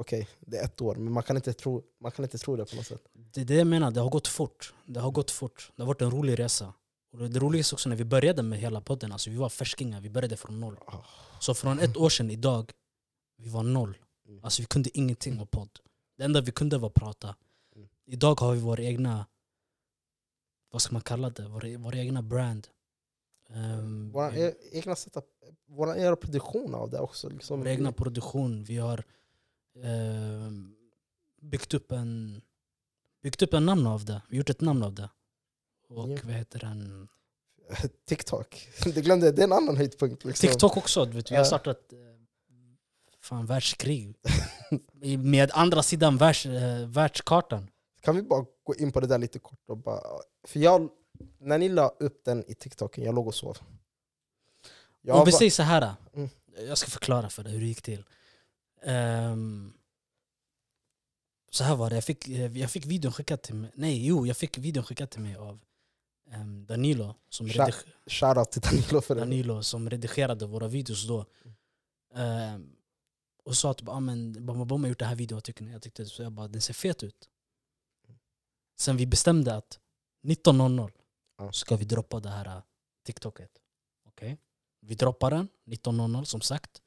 okej, 0.00 0.28
det 0.40 0.56
är 0.56 0.64
ett 0.64 0.80
år, 0.80 0.94
men 0.94 1.12
man 1.12 1.22
kan, 1.22 1.36
inte 1.36 1.52
tro, 1.52 1.82
man 2.00 2.12
kan 2.12 2.24
inte 2.24 2.38
tro 2.38 2.56
det 2.56 2.64
på 2.64 2.76
något 2.76 2.86
sätt. 2.86 3.02
Det 3.12 3.40
är 3.40 3.44
det 3.44 3.54
jag 3.54 3.66
menar, 3.66 3.90
det 3.90 4.00
har 4.00 4.10
gått 4.10 4.28
fort. 4.28 4.74
Det 4.86 5.00
har 5.00 5.10
gått 5.10 5.30
fort. 5.30 5.72
Det 5.76 5.82
har 5.82 5.86
varit 5.86 6.02
en 6.02 6.10
rolig 6.10 6.38
resa. 6.38 6.74
Och 7.12 7.30
det 7.30 7.38
roligaste 7.38 7.74
också 7.74 7.88
när 7.88 7.96
vi 7.96 8.04
började 8.04 8.42
med 8.42 8.58
hela 8.58 8.80
podden, 8.80 9.12
alltså 9.12 9.30
vi 9.30 9.36
var 9.36 9.48
färskingar, 9.48 10.00
vi 10.00 10.10
började 10.10 10.36
från 10.36 10.60
noll. 10.60 10.76
Ah. 10.86 11.04
Så 11.40 11.54
från 11.54 11.78
ett 11.78 11.96
år 11.96 12.08
sedan 12.08 12.30
idag, 12.30 12.72
vi 13.36 13.48
var 13.48 13.62
noll. 13.62 13.98
Mm. 14.28 14.44
Alltså 14.44 14.62
vi 14.62 14.66
kunde 14.66 14.98
ingenting 14.98 15.40
om 15.40 15.46
podd. 15.46 15.70
Det 16.16 16.24
enda 16.24 16.40
vi 16.40 16.52
kunde 16.52 16.78
var 16.78 16.90
prata. 16.90 17.36
Mm. 17.76 17.88
Idag 18.06 18.40
har 18.40 18.52
vi 18.54 18.60
våra 18.60 18.82
egna, 18.82 19.26
vad 20.72 20.82
ska 20.82 20.92
man 20.92 21.02
kalla 21.02 21.30
det, 21.30 21.48
våra, 21.48 21.78
våra 21.78 21.98
egna 21.98 22.22
brand. 22.22 22.68
Um, 23.54 24.10
Vår 24.12 24.34
egna 24.72 24.96
setup, 24.96 25.24
vår 25.66 25.96
egna 25.98 26.16
produktion 26.16 26.74
av 26.74 26.90
det 26.90 26.98
också. 26.98 27.28
Liksom. 27.28 27.58
vår 27.58 27.68
egna 27.68 27.92
produktion. 27.92 28.64
Vi 28.64 28.76
har 28.76 29.04
ehm, 29.84 30.74
byggt 31.42 31.74
upp 31.74 31.92
en 31.92 32.42
byggt 33.22 33.42
upp 33.42 33.54
en 33.54 33.66
namn 33.66 33.86
av 33.86 34.04
det. 34.04 34.12
Har 34.12 34.36
gjort 34.36 34.50
ett 34.50 34.60
namn 34.60 34.82
av 34.82 34.94
det. 34.94 35.10
Och 35.88 36.08
Ja. 36.10 36.18
vad 36.24 36.34
heter 36.34 36.58
den? 36.58 37.08
TikTok. 38.08 38.68
Du 38.84 39.00
glömde, 39.02 39.32
det 39.32 39.42
är 39.42 39.46
en 39.46 39.52
annan 39.52 39.76
höjdpunkt. 39.76 40.24
Liksom. 40.24 40.48
TikTok 40.48 40.76
också. 40.76 41.04
Du 41.04 41.12
vet, 41.12 41.30
vi 41.30 41.34
har 41.34 41.42
Ja. 41.42 41.46
startat 41.46 41.92
eh, 41.92 41.98
fan, 43.20 43.46
världskrig. 43.46 44.14
Med 45.18 45.50
andra 45.52 45.82
sidan 45.82 46.16
världs, 46.16 46.46
eh, 46.46 46.88
världskartan. 46.88 47.70
Kan 48.00 48.16
vi 48.16 48.22
bara 48.22 48.44
gå 48.64 48.74
in 48.74 48.92
på 48.92 49.00
det 49.00 49.06
där 49.06 49.18
lite 49.18 49.38
kort? 49.38 49.70
Och 49.70 49.76
bara, 49.78 50.00
för 50.46 50.60
jag, 50.60 50.88
när 51.38 51.58
ni 51.58 51.68
la 51.68 51.88
upp 51.88 52.24
den 52.24 52.44
i 52.50 52.54
TikToken, 52.54 53.04
jag 53.04 53.14
låg 53.14 53.26
och 53.26 53.34
sov. 53.34 53.58
Jag 55.02 55.16
Om 55.16 55.24
vi 55.24 55.32
säger 55.32 55.50
så 55.50 55.62
här. 55.62 55.94
Mm. 56.14 56.28
Jag 56.68 56.78
ska 56.78 56.90
förklara 56.90 57.28
för 57.28 57.42
dig 57.44 57.52
hur 57.52 57.60
det 57.60 57.66
gick 57.66 57.82
till. 57.82 58.04
Ehm, 58.82 59.72
så 61.50 61.64
här 61.64 61.76
var 61.76 61.90
det. 61.90 61.96
Jag 61.96 62.04
fick, 62.04 62.28
eh, 62.28 62.58
jag 62.58 62.70
fick 62.70 62.86
videon 62.86 63.12
skickad 63.12 63.42
till 63.42 63.54
mig. 63.54 63.70
Nej, 63.74 64.06
jo, 64.06 64.26
jag 64.26 64.36
fick 64.36 64.58
videon 64.58 64.84
skickad 64.84 65.10
till 65.10 65.20
mig 65.20 65.36
av 65.36 65.60
ehm, 66.30 66.66
Danilo. 66.66 67.14
Som, 67.28 67.48
Shoutout 68.06 68.50
till 68.50 68.62
Danilo 68.62 69.00
för 69.00 69.14
det. 69.14 69.20
Danilo 69.20 69.62
som 69.62 69.90
redigerade 69.90 70.46
våra 70.46 70.68
videos 70.68 71.08
då. 71.08 71.26
Ehm, 72.14 72.76
och 73.44 73.56
sa 73.56 73.74
typ, 73.74 73.88
ah, 73.88 74.00
men 74.00 74.48
har 74.48 74.88
gjort 74.88 74.98
den 74.98 75.08
här 75.08 75.16
videon, 75.16 75.36
vad 75.36 75.44
tycker 75.44 75.64
ni? 75.64 75.72
Jag 75.72 75.82
tyckte 75.82 76.06
så 76.06 76.22
jag 76.22 76.32
bara, 76.32 76.48
den 76.48 76.60
ser 76.62 76.74
fet 76.74 77.02
ut. 77.02 77.28
Sen 78.78 78.96
vi 78.96 79.06
bestämde 79.06 79.56
att 79.56 79.78
19.00 80.22 80.90
Ja. 81.38 81.52
ska 81.52 81.76
vi 81.76 81.84
droppa 81.84 82.20
det 82.20 82.28
här 82.28 82.46
äh, 82.46 82.62
TikToket. 83.06 83.50
Okej? 84.08 84.38
Vi 84.80 84.94
droppar 84.94 85.30
den 85.30 85.48
19.00 85.66 86.24
som 86.24 86.40
sagt. 86.40 86.82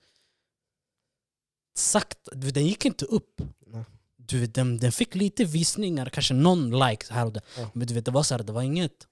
Vet, 2.31 2.53
den 2.53 2.65
gick 2.65 2.85
inte 2.85 3.05
upp. 3.05 3.41
Nej. 3.67 3.83
Du 4.15 4.39
vet, 4.39 4.53
den, 4.53 4.77
den 4.77 4.91
fick 4.91 5.15
lite 5.15 5.45
visningar, 5.45 6.05
kanske 6.05 6.33
någon 6.33 6.79
like 6.79 7.13
här 7.13 7.25
och 7.25 7.33
där. 7.33 7.43
Ja. 7.57 7.69
Men 7.73 7.87
du 7.87 7.93
vet, 7.93 8.05
det 8.05 8.11
var 8.11 8.23
så 8.23 8.35
här, 8.35 8.43
det 8.43 8.53
var 8.53 8.61
inget 8.61 9.07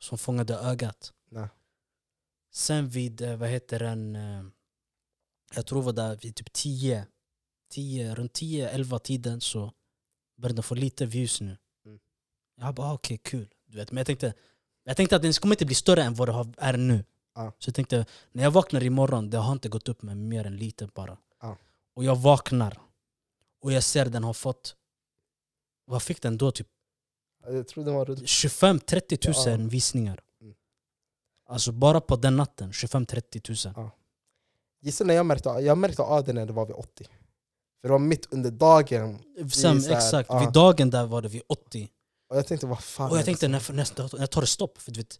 som 0.00 0.18
fångade 0.18 0.54
ögat. 0.54 1.12
Nej. 1.30 1.48
Sen 2.52 2.88
vid, 2.88 3.20
eh, 3.20 3.36
vad 3.36 3.48
heter 3.48 3.78
den, 3.78 4.16
eh, 4.16 4.44
jag 5.54 5.66
tror 5.66 5.78
det 5.78 5.86
var 5.86 5.92
där 5.92 6.16
vid 6.16 6.34
typ 6.34 6.52
10, 6.52 7.06
10 7.70 8.14
runt 8.14 8.32
10-11 8.32 8.98
tiden 8.98 9.40
så 9.40 9.72
började 10.36 10.56
den 10.56 10.62
få 10.62 10.74
lite 10.74 11.06
views 11.06 11.40
nu. 11.40 11.56
Mm. 11.86 11.98
Jag 12.60 12.74
bara 12.74 12.86
ah, 12.86 12.92
okej, 12.92 13.18
kul. 13.18 13.48
Du 13.66 13.76
vet, 13.78 13.92
men 13.92 13.96
jag 13.96 14.06
tänkte, 14.06 14.34
jag 14.84 14.96
tänkte 14.96 15.16
att 15.16 15.22
den 15.22 15.32
kommer 15.32 15.54
inte 15.54 15.66
bli 15.66 15.74
större 15.74 16.02
än 16.02 16.14
vad 16.14 16.28
det 16.28 16.54
är 16.58 16.76
nu. 16.76 17.04
Ja. 17.34 17.52
Så 17.58 17.68
jag 17.68 17.74
tänkte, 17.74 18.06
när 18.32 18.42
jag 18.42 18.50
vaknar 18.50 18.82
imorgon, 18.82 19.30
det 19.30 19.38
har 19.38 19.52
inte 19.52 19.68
gått 19.68 19.88
upp 19.88 20.02
med 20.02 20.16
mer 20.16 20.46
än 20.46 20.56
lite 20.56 20.86
bara. 20.86 21.18
Ja. 22.00 22.12
Och 22.12 22.16
jag 22.16 22.22
vaknar 22.22 22.78
och 23.62 23.72
jag 23.72 23.82
ser 23.82 24.04
den 24.04 24.24
har 24.24 24.32
fått, 24.32 24.76
vad 25.84 26.02
fick 26.02 26.22
den 26.22 26.38
då? 26.38 26.50
Typ 26.50 26.66
Jag 27.46 27.68
tror 27.68 27.84
det 27.84 27.90
var 27.90 28.04
runt 28.04 28.20
25-30 28.20 29.16
tusen 29.16 29.62
Ja. 29.62 29.68
visningar. 29.68 30.20
Mm. 30.40 30.54
Alltså 31.48 31.72
bara 31.72 32.00
på 32.00 32.16
den 32.16 32.36
natten, 32.36 32.72
25-30 32.72 33.40
tusen. 33.40 33.74
Gissa 34.82 35.04
när 35.04 35.14
jag 35.14 35.26
märkte, 35.26 35.48
jag 35.48 35.78
märkte 35.78 36.02
av 36.02 36.24
det 36.24 36.32
när 36.32 36.46
det 36.46 36.52
var 36.52 36.66
vid 36.66 36.76
80. 36.76 37.04
För 37.80 37.88
det 37.88 37.92
var 37.92 37.98
mitt 37.98 38.32
under 38.32 38.50
dagen. 38.50 39.18
Sen, 39.52 39.76
exakt, 39.90 40.28
ja. 40.28 40.38
vid 40.40 40.52
dagen 40.52 40.90
där 40.90 41.06
var 41.06 41.22
det 41.22 41.28
vid 41.28 41.42
80. 41.46 41.90
Och 42.28 42.36
jag 42.36 42.46
tänkte, 42.46 42.66
vad 42.66 42.80
fan 42.84 43.10
Och 43.10 43.18
jag 43.18 43.24
tänkte 43.24 43.48
när, 43.48 43.72
när, 43.72 44.18
när 44.18 44.26
tar 44.26 44.40
det 44.40 44.46
stopp? 44.46 44.78
För 44.78 44.92
du 44.92 45.00
vet, 45.00 45.18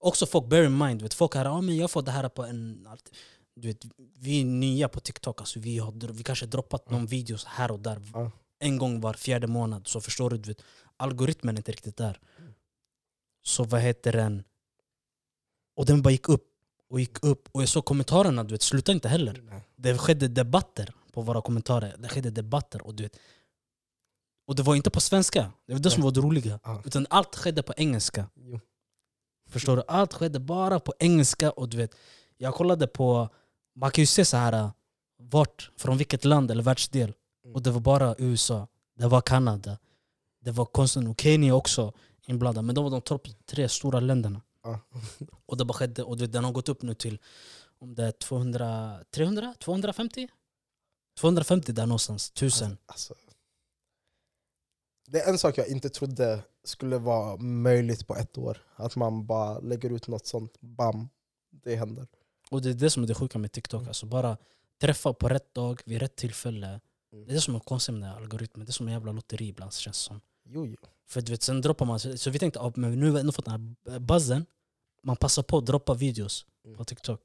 också 0.00 0.26
folk, 0.26 0.46
bear 0.46 0.64
in 0.64 0.78
mind, 0.78 1.02
vet, 1.02 1.14
folk 1.14 1.34
här, 1.34 1.44
ah, 1.44 1.60
men 1.60 1.76
jag 1.76 1.90
får 1.90 2.02
det 2.02 2.10
här 2.10 2.28
på 2.28 2.44
en... 2.44 2.88
allt." 3.58 3.62
Du 3.62 3.68
vet, 3.68 3.84
vi 4.18 4.40
är 4.40 4.44
nya 4.44 4.88
på 4.88 5.00
TikTok, 5.00 5.40
alltså, 5.40 5.60
vi 5.60 5.78
har 5.78 6.12
vi 6.12 6.22
kanske 6.22 6.46
droppat 6.46 6.90
någon 6.90 7.06
videos 7.06 7.44
här 7.44 7.70
och 7.70 7.80
där. 7.80 8.02
Ja. 8.14 8.30
En 8.58 8.78
gång 8.78 9.00
var 9.00 9.14
fjärde 9.14 9.46
månad, 9.46 9.86
så 9.86 10.00
förstår 10.00 10.30
du, 10.30 10.36
du 10.36 10.50
vet, 10.50 10.62
algoritmen 10.96 11.56
är 11.56 11.58
inte 11.58 11.72
riktigt 11.72 11.96
där. 11.96 12.20
Så 13.42 13.64
vad 13.64 13.80
heter 13.80 14.12
den? 14.12 14.44
Och 15.76 15.86
den 15.86 16.02
bara 16.02 16.10
gick 16.10 16.28
upp 16.28 16.44
och 16.90 17.00
gick 17.00 17.24
upp. 17.24 17.48
Och 17.52 17.62
jag 17.62 17.68
såg 17.68 17.84
kommentarerna, 17.84 18.44
du 18.44 18.54
vet, 18.54 18.62
sluta 18.62 18.92
inte 18.92 19.08
heller. 19.08 19.40
Nej. 19.42 19.62
Det 19.76 19.98
skedde 19.98 20.28
debatter 20.28 20.94
på 21.12 21.22
våra 21.22 21.42
kommentarer. 21.42 21.96
Det 21.98 22.08
skedde 22.08 22.30
debatter. 22.30 22.86
Och, 22.86 22.94
du 22.94 23.02
vet, 23.02 23.16
och 24.46 24.54
det 24.54 24.62
var 24.62 24.74
inte 24.74 24.90
på 24.90 25.00
svenska, 25.00 25.52
det 25.66 25.72
var 25.72 25.80
det 25.80 25.90
som 25.90 26.02
var 26.02 26.10
det 26.10 26.20
roliga. 26.20 26.60
Ja. 26.64 26.82
Utan 26.84 27.06
allt 27.10 27.36
skedde 27.36 27.62
på 27.62 27.72
engelska. 27.76 28.30
Jo. 28.34 28.60
Förstår 29.48 29.76
du? 29.76 29.82
Allt 29.88 30.12
skedde 30.12 30.40
bara 30.40 30.80
på 30.80 30.94
engelska. 30.98 31.50
Och 31.50 31.68
du 31.68 31.76
vet, 31.76 31.94
jag 32.36 32.54
kollade 32.54 32.86
på, 32.86 33.28
man 33.78 33.90
kan 33.90 34.02
ju 34.02 34.06
se 34.06 34.24
så 34.24 34.36
här 34.36 34.52
äh, 34.52 34.70
vart, 35.18 35.70
från 35.76 35.98
vilket 35.98 36.24
land 36.24 36.50
eller 36.50 36.62
världsdel. 36.62 37.14
Mm. 37.44 37.54
Och 37.54 37.62
det 37.62 37.70
var 37.70 37.80
bara 37.80 38.14
USA, 38.18 38.68
det 38.98 39.06
var 39.06 39.20
Kanada, 39.20 39.78
det 40.40 40.50
var 40.50 40.64
konstigt 40.64 41.08
och 41.08 41.20
Kenya 41.20 41.54
också 41.54 41.92
inblandade. 42.26 42.66
Men 42.66 42.74
de 42.74 42.84
var 42.84 42.90
de 42.90 43.00
topp 43.00 43.28
tre 43.46 43.68
stora 43.68 44.00
länderna. 44.00 44.42
Ja. 44.62 44.80
Och 45.46 45.56
det 45.56 45.64
bara 45.64 45.74
skedde, 45.74 46.02
och 46.02 46.16
den 46.16 46.44
har 46.44 46.52
gått 46.52 46.68
upp 46.68 46.82
nu 46.82 46.94
till 46.94 47.18
om 47.80 47.94
det 47.94 48.04
är 48.04 48.12
200, 48.12 48.98
300, 49.10 49.54
250? 49.58 50.28
250 51.20 51.72
där 51.72 51.86
någonstans, 51.86 52.30
tusen. 52.30 52.78
Alltså, 52.86 53.14
det 55.06 55.20
är 55.20 55.30
en 55.30 55.38
sak 55.38 55.58
jag 55.58 55.68
inte 55.68 55.88
trodde 55.88 56.42
skulle 56.64 56.98
vara 56.98 57.36
möjligt 57.36 58.06
på 58.06 58.16
ett 58.16 58.38
år. 58.38 58.62
Att 58.76 58.96
man 58.96 59.26
bara 59.26 59.58
lägger 59.58 59.90
ut 59.90 60.08
något 60.08 60.26
sånt, 60.26 60.60
bam, 60.60 61.08
det 61.50 61.76
händer. 61.76 62.06
Och 62.50 62.62
det 62.62 62.70
är 62.70 62.74
det 62.74 62.90
som 62.90 63.02
är 63.02 63.06
det 63.06 63.14
sjuka 63.14 63.38
med 63.38 63.52
TikTok. 63.52 63.80
Mm. 63.80 63.88
Alltså 63.88 64.06
bara 64.06 64.36
träffa 64.80 65.12
på 65.12 65.28
rätt 65.28 65.54
dag, 65.54 65.80
vid 65.84 66.00
rätt 66.00 66.16
tillfälle. 66.16 66.66
Mm. 67.12 67.24
Det 67.26 67.32
är 67.32 67.34
det 67.34 67.40
som 67.40 67.54
är 67.54 67.60
konstigt 67.60 67.94
med 67.94 68.14
algoritmen. 68.14 68.66
Det 68.66 68.70
är 68.70 68.72
som 68.72 68.86
en 68.88 68.92
jävla 68.92 69.12
lotteri 69.12 69.48
ibland 69.48 69.74
känns 69.74 69.98
det 69.98 70.04
som. 70.04 70.20
Jo, 70.44 70.66
jo. 70.66 70.76
För 71.06 71.20
du 71.20 71.32
vet, 71.32 71.42
sen 71.42 71.60
droppar 71.60 71.86
man, 71.86 72.00
så 72.18 72.30
vi 72.30 72.38
tänkte 72.38 72.60
att 72.60 72.76
men 72.76 73.00
nu 73.00 73.06
har 73.06 73.14
vi 73.14 73.20
ändå 73.20 73.32
fått 73.32 73.44
den 73.44 73.76
här 73.88 73.98
buzzen. 73.98 74.46
Man 75.02 75.16
passar 75.16 75.42
på 75.42 75.58
att 75.58 75.66
droppa 75.66 75.94
videos 75.94 76.46
Mm. 76.64 76.76
på 76.76 76.84
TikTok. 76.84 77.20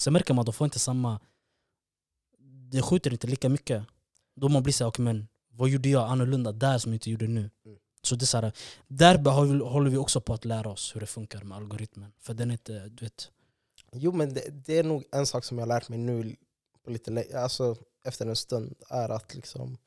Sen 0.00 0.12
märker 0.12 0.34
man 0.34 0.42
att 0.42 0.46
de 0.46 0.52
får 0.52 0.64
inte 0.64 0.78
samma... 0.78 1.20
Det 2.70 2.82
skjuter 2.82 3.12
inte 3.12 3.26
lika 3.26 3.48
mycket. 3.48 3.84
Då 4.36 4.48
man 4.48 4.62
blir 4.62 4.72
såhär, 4.72 4.88
okay, 4.88 5.04
men 5.04 5.28
vad 5.48 5.68
gjorde 5.68 5.88
jag 5.88 6.10
annorlunda 6.10 6.52
där 6.52 6.78
som 6.78 6.92
jag 6.92 6.96
inte 6.96 7.10
gjorde 7.10 7.26
nu? 7.26 7.50
Mm. 7.64 7.78
Så 8.02 8.16
det 8.16 8.24
är 8.24 8.26
så 8.26 8.38
här, 8.40 8.52
där 8.88 9.30
håller 9.64 9.90
vi 9.90 9.96
också 9.96 10.20
på 10.20 10.34
att 10.34 10.44
lära 10.44 10.68
oss 10.68 10.94
hur 10.94 11.00
det 11.00 11.06
funkar 11.06 11.42
med 11.42 11.56
algoritmen. 11.56 12.12
För 12.18 12.34
den 12.34 12.50
är 12.50 12.52
inte, 12.52 12.88
du 12.88 13.04
vet... 13.04 13.30
Jo 13.92 14.12
men 14.12 14.34
det, 14.34 14.64
det 14.66 14.78
är 14.78 14.84
nog 14.84 15.04
en 15.12 15.26
sak 15.26 15.44
som 15.44 15.58
jag 15.58 15.62
har 15.62 15.68
lärt 15.68 15.88
mig 15.88 15.98
nu 15.98 16.36
på 16.84 16.90
lite 16.90 17.26
alltså, 17.34 17.76
efter 18.04 18.26
en 18.26 18.36
stund 18.36 18.74
är 18.88 19.08
att 19.08 19.34
liksom, 19.34 19.78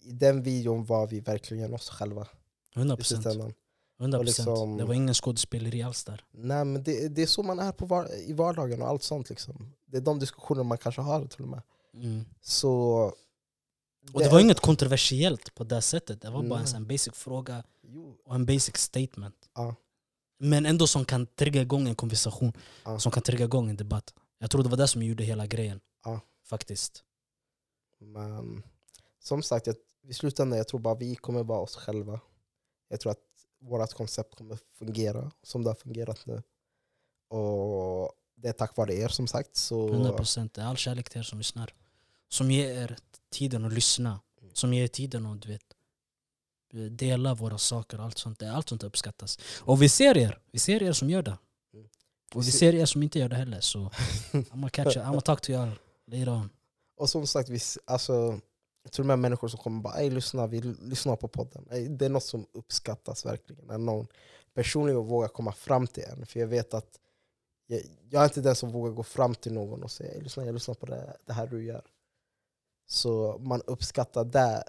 i 0.00 0.12
den 0.12 0.42
videon 0.42 0.84
var 0.84 1.06
vi 1.06 1.20
verkligen 1.20 1.74
oss 1.74 1.88
själva. 1.88 2.28
100 2.76 2.94
I 2.94 2.96
procent. 2.96 3.22
slutändan. 3.22 3.54
100%. 3.98 4.18
Och 4.18 4.24
liksom- 4.24 4.76
Det 4.76 4.84
var 4.84 4.94
ingen 4.94 5.14
skådespeleri 5.14 5.82
alls 5.82 6.04
där. 6.04 6.24
Nej, 6.30 6.64
men 6.64 6.82
det, 6.82 7.08
det 7.08 7.22
är 7.22 7.26
så 7.26 7.42
man 7.42 7.58
är 7.58 7.72
på 7.72 7.86
var, 7.86 8.14
i 8.20 8.32
vardagen 8.32 8.82
och 8.82 8.88
allt 8.88 9.02
sånt. 9.02 9.30
Liksom. 9.30 9.72
Det 9.86 9.96
är 9.96 10.00
de 10.00 10.18
diskussioner 10.18 10.62
man 10.62 10.78
kanske 10.78 11.00
har 11.00 11.26
till 11.26 11.42
och 11.42 11.48
med. 11.48 11.62
Mm. 11.94 12.24
Så, 12.40 12.70
Och 14.12 14.22
det 14.22 14.28
var 14.28 14.40
inget 14.40 14.60
kontroversiellt 14.60 15.54
på 15.54 15.64
det 15.64 15.82
sättet. 15.82 16.20
Det 16.20 16.30
var 16.30 16.42
bara 16.42 16.58
en 16.58 16.64
Nej. 16.64 16.72
sån 16.72 16.86
basic 16.86 17.14
fråga 17.14 17.64
och 18.24 18.34
en 18.34 18.46
basic 18.46 18.76
statement. 18.76 19.34
Ja. 19.54 19.74
Men 20.44 20.66
ändå 20.66 20.86
som 20.86 21.04
kan 21.04 21.26
trigga 21.26 21.62
igång 21.62 21.88
en 21.88 21.94
konversation, 21.94 22.52
Ja. 22.84 22.98
som 22.98 23.12
kan 23.12 23.22
trigga 23.22 23.44
igång 23.44 23.70
en 23.70 23.76
debatt. 23.76 24.14
Jag 24.38 24.50
tror 24.50 24.62
det 24.62 24.68
var 24.68 24.76
det 24.76 24.88
som 24.88 25.02
gjorde 25.02 25.24
hela 25.24 25.46
grejen. 25.46 25.80
Ja. 26.04 26.20
Faktiskt. 26.44 27.04
Men 27.98 28.62
som 29.20 29.42
sagt, 29.42 29.66
jag, 29.66 29.76
i 30.08 30.14
slutändan 30.14 30.56
jag 30.56 30.68
tror 30.68 30.80
bara 30.80 30.94
vi 30.94 31.14
kommer 31.16 31.42
vara 31.44 31.60
oss 31.60 31.76
själva. 31.76 32.20
Jag 32.88 33.00
tror 33.00 33.12
att 33.12 33.18
vårt 33.60 33.92
koncept 33.92 34.34
kommer 34.34 34.58
fungera 34.78 35.32
som 35.42 35.64
det 35.64 35.70
har 35.70 35.74
fungerat 35.74 36.26
nu. 36.26 36.42
Och 37.36 38.12
det 38.34 38.48
är 38.48 38.52
tack 38.52 38.76
vare 38.76 38.94
er 38.94 39.08
som 39.08 39.26
sagt. 39.26 39.56
Så 39.56 39.88
100% 39.88 40.50
det 40.54 40.60
är 40.60 40.66
all 40.66 40.76
kärlek 40.76 41.10
till 41.10 41.18
er 41.18 41.22
som 41.22 41.38
lyssnar. 41.38 41.74
Som 42.28 42.50
ger 42.50 42.68
er 42.82 42.96
tiden 43.30 43.64
att 43.64 43.72
lyssna. 43.72 44.20
Mm. 44.40 44.54
Som 44.54 44.74
ger 44.74 44.82
er 44.84 44.88
tiden 44.88 45.26
att 45.26 45.42
du 45.42 45.48
vet, 45.48 45.74
dela 46.72 47.34
våra 47.34 47.58
saker 47.58 47.98
och 47.98 48.04
allt 48.04 48.18
sånt. 48.18 48.38
där. 48.38 48.50
Allt 48.50 48.68
sånt 48.68 48.82
uppskattas. 48.82 49.38
Och 49.60 49.82
vi 49.82 49.88
ser 49.88 50.16
er. 50.16 50.38
Vi 50.52 50.58
ser 50.58 50.82
er 50.82 50.92
som 50.92 51.10
gör 51.10 51.22
det. 51.22 51.38
Mm. 51.74 51.86
Och 52.34 52.42
vi 52.42 52.52
ser- 52.52 52.74
er 52.74 52.86
som 52.86 53.02
inte 53.02 53.18
gör 53.18 53.28
det 53.28 53.36
heller. 53.36 53.60
Så 53.60 53.78
I'm 54.32 54.68
catch 54.68 54.96
you. 54.96 55.04
I'm 55.06 55.20
talk 55.20 55.40
to 55.40 55.52
y'all 55.52 55.72
later 56.06 56.28
on. 56.28 56.50
Och 56.96 57.10
som 57.10 57.26
sagt, 57.26 57.48
vi, 57.48 57.58
alltså, 57.84 58.40
till 58.90 59.00
och 59.00 59.06
med 59.06 59.18
människor 59.18 59.48
som 59.48 59.58
kommer 59.58 59.82
bara 59.82 59.94
Ey, 60.00 60.10
lyssna, 60.10 60.46
vi 60.46 60.60
lyssnar 60.60 61.16
på 61.16 61.28
podden. 61.28 61.66
Det 61.98 62.04
är 62.04 62.08
något 62.10 62.24
som 62.24 62.46
uppskattas 62.52 63.26
verkligen. 63.26 63.66
När 63.66 63.78
någon 63.78 64.06
personligen 64.54 65.04
vågar 65.06 65.28
komma 65.28 65.52
fram 65.52 65.86
till 65.86 66.02
en. 66.04 66.26
För 66.26 66.40
jag 66.40 66.46
vet 66.46 66.74
att 66.74 66.98
jag, 67.66 67.80
jag 68.10 68.20
är 68.20 68.24
inte 68.24 68.40
den 68.40 68.56
som 68.56 68.70
vågar 68.72 68.92
gå 68.92 69.02
fram 69.02 69.34
till 69.34 69.52
någon 69.52 69.82
och 69.82 69.90
säga 69.90 70.12
Ey, 70.14 70.20
lyssna, 70.20 70.44
jag 70.44 70.54
lyssnar 70.54 70.74
på 70.74 70.86
det, 70.86 71.16
det 71.26 71.32
här 71.32 71.46
du 71.46 71.64
gör. 71.64 71.84
Så 72.86 73.38
man 73.40 73.62
uppskattar 73.62 74.24
det 74.24 74.64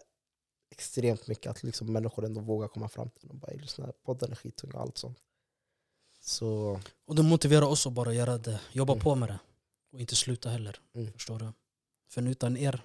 extremt 0.73 1.27
mycket, 1.27 1.49
att 1.51 1.63
liksom 1.63 1.93
människor 1.93 2.25
ändå 2.25 2.41
vågar 2.41 2.67
komma 2.67 2.89
fram 2.89 3.09
till 3.09 3.23
en 3.23 3.29
och 3.29 3.35
bara 3.35 3.51
lyssna, 3.53 3.91
podden 4.03 4.31
är 4.31 4.35
skittung 4.35 4.71
och 4.71 4.81
allt 4.81 4.97
sånt. 4.97 5.17
Så 6.21 6.79
Och 7.07 7.15
det 7.15 7.23
motiverar 7.23 7.65
oss 7.65 7.87
att 7.87 7.93
bara 7.93 8.13
göra 8.13 8.37
det. 8.37 8.61
Jobba 8.71 8.93
Mm. 8.93 9.03
på 9.03 9.15
med 9.15 9.29
det. 9.29 9.39
Och 9.91 10.01
inte 10.01 10.15
sluta 10.15 10.49
heller. 10.49 10.79
Mm. 10.95 11.13
Förstår 11.13 11.39
du? 11.39 11.53
För 12.09 12.21
utan 12.27 12.57
er 12.57 12.81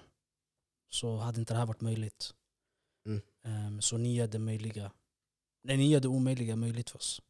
så 0.89 1.17
hade 1.17 1.39
inte 1.39 1.53
det 1.53 1.57
här 1.57 1.65
varit 1.65 1.81
möjligt. 1.81 2.33
Mm. 3.05 3.21
Ehm, 3.43 3.81
så 3.81 3.97
ni 3.97 4.15
gör 4.15 4.27
det 4.27 4.39
möjliga. 4.39 4.91
Nej, 5.63 5.77
ni 5.77 5.89
gör 5.89 5.99
det 5.99 6.07
omöjliga 6.07 6.55
möjligt 6.55 6.89
för 6.89 6.97
oss. 6.97 7.21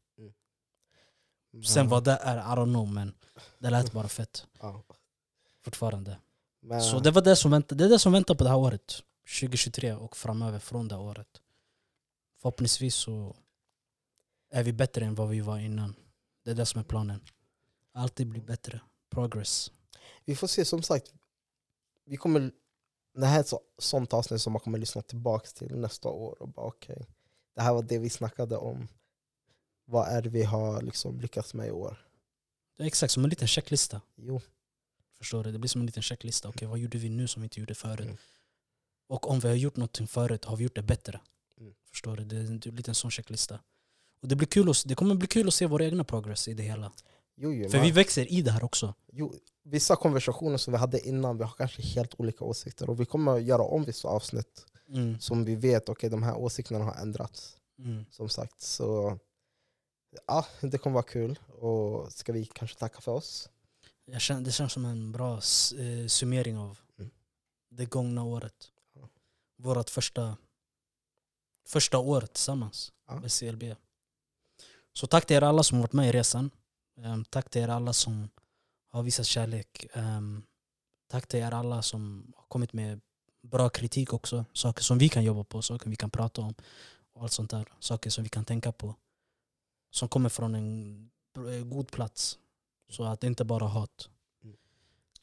Sen 1.67 1.89
vad 1.89 2.03
det 2.03 2.11
är, 2.11 2.37
I 2.37 2.55
don't 2.55 2.73
know 2.73 2.87
men 2.87 3.13
det 3.59 3.69
lät 3.69 3.91
bara 3.91 4.07
fett. 4.07 4.47
ja. 4.59 4.83
Fortfarande. 5.63 6.17
Men, 6.61 6.81
Så 6.81 6.99
det 6.99 7.11
var 7.11 7.21
det 7.21 7.35
som 7.35 7.51
väntar, 7.51 7.75
det 7.75 7.85
är 7.85 7.89
det 7.89 7.99
som 7.99 8.11
väntar 8.11 8.35
på 8.35 8.43
det 8.43 8.49
här 8.49 8.57
året. 8.57 9.03
2023 9.29 9.93
och 9.93 10.17
framöver 10.17 10.59
från 10.59 10.87
det 10.87 10.95
året. 10.95 11.41
Förhoppningsvis 12.41 12.95
så 12.95 13.35
är 14.49 14.63
vi 14.63 14.73
bättre 14.73 15.05
än 15.05 15.15
vad 15.15 15.29
vi 15.29 15.41
var 15.41 15.59
innan. 15.59 15.95
Det 16.43 16.51
är 16.51 16.55
det 16.55 16.65
som 16.65 16.79
är 16.79 16.83
planen. 16.83 17.21
Alltid 17.93 18.27
bli 18.27 18.41
bättre. 18.41 18.81
Progress. 19.09 19.71
Vi 20.25 20.35
får 20.35 20.47
se, 20.47 20.65
som 20.65 20.83
sagt. 20.83 21.13
Vi 22.05 22.17
kommer, 22.17 22.51
det 23.13 23.25
här 23.25 23.35
är 23.35 23.39
ett 23.39 23.47
så, 23.47 23.61
sånt 23.77 24.13
avsnitt 24.13 24.41
som 24.41 24.53
man 24.53 24.59
kommer 24.59 24.77
lyssna 24.77 25.01
tillbaka 25.01 25.47
till 25.47 25.75
nästa 25.75 26.09
år. 26.09 26.41
och 26.41 26.49
bara 26.49 26.65
okej, 26.65 27.07
Det 27.55 27.61
här 27.61 27.73
var 27.73 27.83
det 27.83 27.99
vi 27.99 28.09
snackade 28.09 28.57
om. 28.57 28.87
Vad 29.85 30.07
är 30.07 30.21
det 30.21 30.29
vi 30.29 30.43
har 30.43 30.81
liksom 30.81 31.19
lyckats 31.19 31.53
med 31.53 31.67
i 31.67 31.71
år? 31.71 32.05
Det 32.77 32.83
är 32.83 32.87
exakt 32.87 33.13
som 33.13 33.23
en 33.23 33.29
liten 33.29 33.47
checklista. 33.47 34.01
Jo, 34.15 34.41
Förstår 35.17 35.43
du? 35.43 35.51
Det 35.51 35.59
blir 35.59 35.69
som 35.69 35.81
en 35.81 35.85
liten 35.85 36.03
checklista. 36.03 36.49
Okej, 36.49 36.67
vad 36.67 36.79
gjorde 36.79 36.97
vi 36.97 37.09
nu 37.09 37.27
som 37.27 37.41
vi 37.41 37.45
inte 37.45 37.59
gjorde 37.59 37.75
förut? 37.75 37.99
Mm. 37.99 38.17
Och 39.09 39.29
om 39.29 39.39
vi 39.39 39.47
har 39.47 39.55
gjort 39.55 39.75
någonting 39.77 40.07
förut, 40.07 40.45
har 40.45 40.55
vi 40.57 40.63
gjort 40.63 40.75
det 40.75 40.81
bättre? 40.81 41.19
Mm. 41.59 41.73
Förstår 41.91 42.17
du? 42.17 42.23
Det 42.25 42.35
är 42.35 42.39
en 42.39 42.57
liten 42.75 42.95
sån 42.95 43.11
checklista. 43.11 43.59
Och 44.21 44.27
det, 44.27 44.35
blir 44.35 44.47
kul 44.47 44.69
att, 44.69 44.83
det 44.85 44.95
kommer 44.95 45.15
bli 45.15 45.27
kul 45.27 45.47
att 45.47 45.53
se 45.53 45.65
våra 45.65 45.85
egna 45.85 46.03
progress 46.03 46.47
i 46.47 46.53
det 46.53 46.63
hela. 46.63 46.91
jo, 47.37 47.53
jo, 47.53 47.69
För 47.69 47.77
man- 47.77 47.85
vi 47.85 47.91
växer 47.91 48.31
i 48.33 48.41
det 48.41 48.51
här 48.51 48.63
också. 48.63 48.93
jo, 49.11 49.33
vissa 49.63 49.95
konversationer 49.95 50.57
som 50.57 50.71
vi 50.73 50.77
hade 50.79 51.07
innan, 51.07 51.37
vi 51.37 51.43
har 51.43 51.53
kanske 51.57 51.81
helt 51.81 52.15
olika 52.19 52.45
åsikter. 52.45 52.89
Och 52.89 52.99
vi 52.99 53.05
kommer 53.05 53.37
göra 53.37 53.61
om 53.63 53.83
vissa 53.83 54.07
avsnitt 54.07 54.65
Mm. 54.89 55.19
som 55.19 55.45
vi 55.45 55.55
vet, 55.55 55.89
okej 55.89 56.09
de 56.09 56.23
här 56.23 56.37
åsikterna 56.37 56.85
har 56.85 56.95
ändrats. 56.95 57.57
Mm. 57.79 58.05
Som 58.11 58.29
sagt, 58.29 58.61
så 58.61 59.19
ja, 60.27 60.45
det 60.61 60.77
kommer 60.77 60.93
vara 60.93 61.03
kul. 61.03 61.39
Och 61.47 62.11
ska 62.11 62.33
vi 62.33 62.45
kanske 62.45 62.77
tacka 62.79 63.01
för 63.01 63.11
oss? 63.11 63.49
Känner, 64.17 64.41
det 64.41 64.51
känns 64.51 64.73
som 64.73 64.85
en 64.85 65.11
bra 65.11 65.33
eh, 65.35 66.07
summering 66.07 66.57
av 66.57 66.79
Mm. 66.99 67.11
det 67.71 67.85
gångna 67.85 68.23
året. 68.23 68.71
Vårt 69.59 69.89
första, 69.89 70.37
första 71.67 71.97
år 71.97 72.21
tillsammans 72.21 72.91
Ja. 73.07 73.19
med 73.19 73.31
CLB. 73.31 73.75
Så 74.93 75.07
tack 75.07 75.25
till 75.25 75.35
er 75.35 75.41
alla 75.43 75.63
som 75.63 75.79
varit 75.79 75.93
med 75.93 76.09
i 76.09 76.11
resan. 76.11 76.51
Ehm, 76.97 77.25
tack 77.25 77.49
till 77.49 77.61
er 77.61 77.67
alla 77.67 77.93
som 77.93 78.29
har 78.91 79.03
visat 79.03 79.25
kärlek. 79.25 79.85
Ehm, 79.93 80.43
tack 81.07 81.27
till 81.27 81.39
er 81.39 81.51
alla 81.51 81.81
som 81.81 82.33
har 82.37 82.45
kommit 82.47 82.73
med 82.73 83.01
bra 83.43 83.69
kritik 83.69 84.13
också. 84.13 84.45
Saker 84.53 84.83
som 84.83 84.97
vi 84.97 85.09
kan 85.09 85.23
jobba 85.23 85.43
på, 85.43 85.61
saker 85.61 85.89
vi 85.89 85.95
kan 85.95 86.09
prata 86.11 86.41
om. 86.41 86.53
Och 87.13 87.21
allt 87.23 87.31
sånt 87.31 87.51
där. 87.51 87.73
Saker 87.79 88.09
som 88.09 88.23
vi 88.23 88.29
kan 88.29 88.45
tänka 88.45 88.71
på. 88.71 88.95
Som 89.91 90.09
kommer 90.09 90.29
från 90.29 90.55
en 90.55 91.09
br- 91.35 91.63
god 91.63 91.91
plats. 91.91 92.39
Så 92.89 93.03
att 93.03 93.21
det 93.21 93.27
inte 93.27 93.45
bara 93.45 93.65
är 93.65 93.69
hat. 93.69 94.09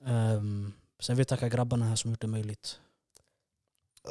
Ehm, 0.05 0.73
sen 1.01 1.17
vill 1.17 1.21
jag 1.21 1.29
tacka 1.29 1.49
grabbarna 1.49 1.85
här 1.87 1.97
som 1.97 2.11
gjort 2.11 2.21
det 2.21 2.27
möjligt. 2.27 2.81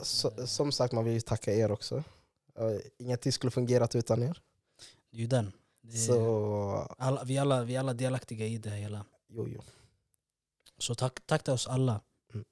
Så, 0.03 0.47
som 0.47 0.71
sagt, 0.71 0.93
man 0.93 1.03
vill 1.05 1.13
ju 1.13 1.19
tacka 1.21 1.53
er 1.53 1.71
också. 1.71 2.03
Ingenting 2.97 3.31
skulle 3.31 3.51
fungerat 3.51 3.95
utan 3.95 4.23
er. 4.23 4.41
Det 5.11 5.17
är 5.17 5.21
ju 5.21 5.27
den. 5.27 5.51
Är, 5.83 5.97
Så, 5.97 6.95
alla, 6.97 7.23
vi, 7.23 7.37
alla, 7.37 7.63
vi 7.63 7.77
alla 7.77 7.93
delaktiga 7.93 8.45
i 8.45 8.57
det 8.57 8.69
hela. 8.69 9.05
jo, 9.27 9.47
jo. 9.47 9.61
Så 10.77 10.95
tack, 10.95 11.19
tack 11.25 11.43
till 11.43 11.53
oss 11.53 11.67
alla. 11.67 12.01
Mm. 12.33 12.45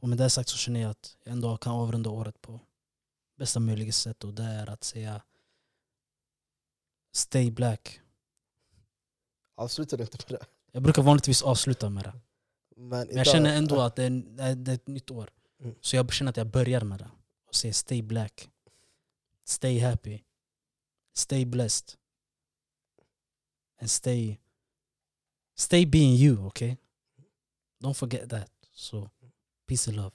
Och 0.00 0.08
med 0.08 0.18
det 0.18 0.30
sagt 0.30 0.48
så 0.48 0.56
känner 0.56 0.80
jag 0.80 0.90
att 0.90 1.16
jag 1.24 1.32
ändå 1.32 1.56
kan 1.56 1.72
avrunda 1.72 2.10
året 2.10 2.40
på 2.40 2.60
bästa 3.36 3.60
möjliga 3.60 3.92
sätt. 3.92 4.24
Och 4.24 4.34
det 4.34 4.42
är 4.42 4.70
att 4.70 4.84
säga 4.84 5.22
Stay 7.12 7.50
black. 7.50 8.00
Avslutar 9.54 9.96
du 9.96 10.02
inte 10.02 10.18
med 10.28 10.40
det? 10.40 10.46
Jag 10.72 10.82
brukar 10.82 11.02
vanligtvis 11.02 11.42
avsluta 11.42 11.90
med 11.90 12.04
det. 12.04 12.12
Men, 12.76 12.88
Men 12.88 12.98
jag 12.98 13.10
idag- 13.10 13.26
känner 13.26 13.56
ändå 13.56 13.80
att 13.80 13.96
det 13.96 14.04
är- 14.04 14.54
det 14.54 14.70
är 14.72 14.74
ett 14.74 14.86
nytt 14.86 15.10
år. 15.10 15.30
Mm. 15.60 15.74
Så 15.80 15.96
jag 15.96 16.12
känner 16.12 16.30
att 16.30 16.36
jag 16.36 16.50
börjar 16.50 16.80
med 16.80 16.98
det. 16.98 17.10
Och 17.46 17.54
säger 17.54 17.72
stay 17.72 18.02
black. 18.02 18.48
Stay 19.44 19.78
happy. 19.78 20.22
Stay 21.14 21.44
blessed. 21.44 21.98
And 23.80 23.90
stay 23.90 24.38
stay 25.54 25.86
being 25.86 26.14
you, 26.14 26.46
okay? 26.46 26.76
Don't 27.80 27.94
forget 27.94 28.30
that. 28.30 28.50
So 28.72 29.10
peace 29.66 29.90
and 29.90 29.96
love. 29.96 30.12